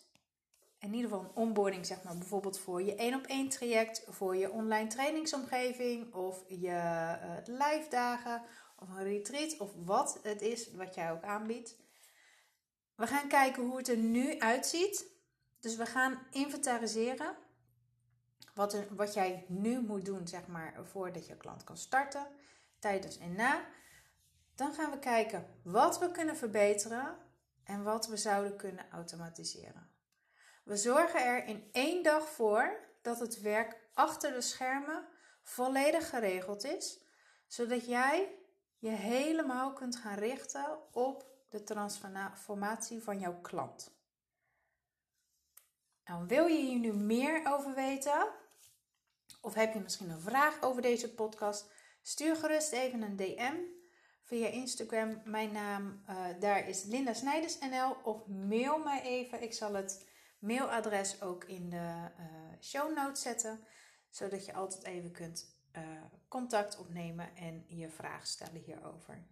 In 0.78 0.94
ieder 0.94 1.10
geval 1.10 1.24
een 1.24 1.36
onboarding, 1.36 1.86
zeg 1.86 2.02
maar, 2.02 2.18
bijvoorbeeld 2.18 2.58
voor 2.58 2.82
je 2.82 2.94
één 2.94 3.14
op 3.14 3.26
één 3.26 3.48
traject, 3.48 4.04
voor 4.08 4.36
je 4.36 4.50
online 4.50 4.88
trainingsomgeving 4.88 6.14
of 6.14 6.44
je 6.48 6.68
uh, 6.68 7.36
live 7.44 7.86
dagen 7.88 8.42
of 8.76 8.88
een 8.88 9.04
retreat 9.04 9.58
of 9.58 9.70
wat 9.84 10.18
het 10.22 10.42
is 10.42 10.70
wat 10.70 10.94
jij 10.94 11.12
ook 11.12 11.22
aanbiedt. 11.22 11.76
We 12.94 13.06
gaan 13.06 13.28
kijken 13.28 13.62
hoe 13.62 13.76
het 13.76 13.88
er 13.88 13.96
nu 13.96 14.38
uitziet. 14.38 15.06
Dus 15.60 15.76
we 15.76 15.86
gaan 15.86 16.26
inventariseren 16.30 17.36
wat, 18.60 18.76
wat 18.90 19.14
jij 19.14 19.44
nu 19.48 19.80
moet 19.80 20.04
doen, 20.04 20.28
zeg 20.28 20.46
maar, 20.46 20.74
voordat 20.82 21.26
je 21.26 21.36
klant 21.36 21.64
kan 21.64 21.76
starten, 21.76 22.26
tijdens 22.78 23.18
en 23.18 23.34
na. 23.34 23.64
Dan 24.54 24.72
gaan 24.72 24.90
we 24.90 24.98
kijken 24.98 25.46
wat 25.62 25.98
we 25.98 26.10
kunnen 26.10 26.36
verbeteren 26.36 27.18
en 27.64 27.82
wat 27.82 28.06
we 28.06 28.16
zouden 28.16 28.56
kunnen 28.56 28.90
automatiseren. 28.90 29.90
We 30.64 30.76
zorgen 30.76 31.24
er 31.24 31.44
in 31.44 31.68
één 31.72 32.02
dag 32.02 32.28
voor 32.28 32.88
dat 33.02 33.20
het 33.20 33.40
werk 33.40 33.76
achter 33.94 34.32
de 34.32 34.40
schermen 34.40 35.06
volledig 35.42 36.08
geregeld 36.08 36.64
is, 36.64 37.00
zodat 37.46 37.86
jij 37.86 38.38
je 38.78 38.90
helemaal 38.90 39.72
kunt 39.72 39.96
gaan 39.96 40.18
richten 40.18 40.78
op 40.92 41.24
de 41.48 41.62
transformatie 41.62 43.02
van 43.02 43.18
jouw 43.18 43.40
klant. 43.40 43.98
Nou, 46.04 46.26
wil 46.26 46.46
je 46.46 46.58
hier 46.58 46.78
nu 46.78 46.92
meer 46.92 47.52
over 47.52 47.74
weten? 47.74 48.39
Of 49.40 49.54
heb 49.54 49.72
je 49.74 49.80
misschien 49.80 50.10
een 50.10 50.20
vraag 50.20 50.62
over 50.62 50.82
deze 50.82 51.14
podcast? 51.14 51.72
Stuur 52.02 52.36
gerust 52.36 52.72
even 52.72 53.02
een 53.02 53.16
DM 53.16 53.54
via 54.22 54.46
Instagram. 54.46 55.22
Mijn 55.24 55.52
naam 55.52 56.02
uh, 56.08 56.24
daar 56.40 56.68
is 56.68 56.84
Linda 56.84 57.12
Snijders 57.12 57.58
NL. 57.58 57.96
Of 58.02 58.26
mail 58.26 58.78
mij 58.78 59.02
even. 59.02 59.42
Ik 59.42 59.52
zal 59.52 59.74
het 59.74 60.08
mailadres 60.38 61.22
ook 61.22 61.44
in 61.44 61.70
de 61.70 62.10
uh, 62.18 62.60
show 62.60 62.96
notes 62.96 63.22
zetten. 63.22 63.64
Zodat 64.10 64.46
je 64.46 64.52
altijd 64.52 64.84
even 64.84 65.12
kunt 65.12 65.58
uh, 65.76 65.82
contact 66.28 66.78
opnemen 66.78 67.36
en 67.36 67.64
je 67.66 67.88
vraag 67.88 68.26
stellen 68.26 68.62
hierover. 68.62 69.26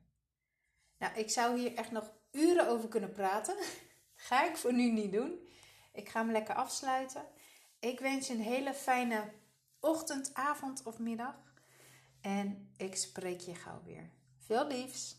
Nou, 0.98 1.14
ik 1.14 1.30
zou 1.30 1.58
hier 1.58 1.74
echt 1.74 1.90
nog 1.90 2.12
uren 2.30 2.68
over 2.68 2.88
kunnen 2.88 3.12
praten. 3.12 3.56
Ga 4.14 4.44
ik 4.44 4.56
voor 4.56 4.72
nu 4.72 4.90
niet 4.90 5.12
doen. 5.12 5.48
Ik 5.92 6.08
ga 6.08 6.20
hem 6.20 6.32
lekker 6.32 6.54
afsluiten. 6.54 7.26
Ik 7.78 8.00
wens 8.00 8.26
je 8.26 8.34
een 8.34 8.40
hele 8.40 8.74
fijne 8.74 9.32
ochtend, 9.80 10.34
avond 10.34 10.82
of 10.82 10.98
middag. 10.98 11.34
En 12.20 12.68
ik 12.76 12.96
spreek 12.96 13.40
je 13.40 13.54
gauw 13.54 13.82
weer. 13.84 14.10
Veel 14.38 14.66
liefs! 14.66 15.16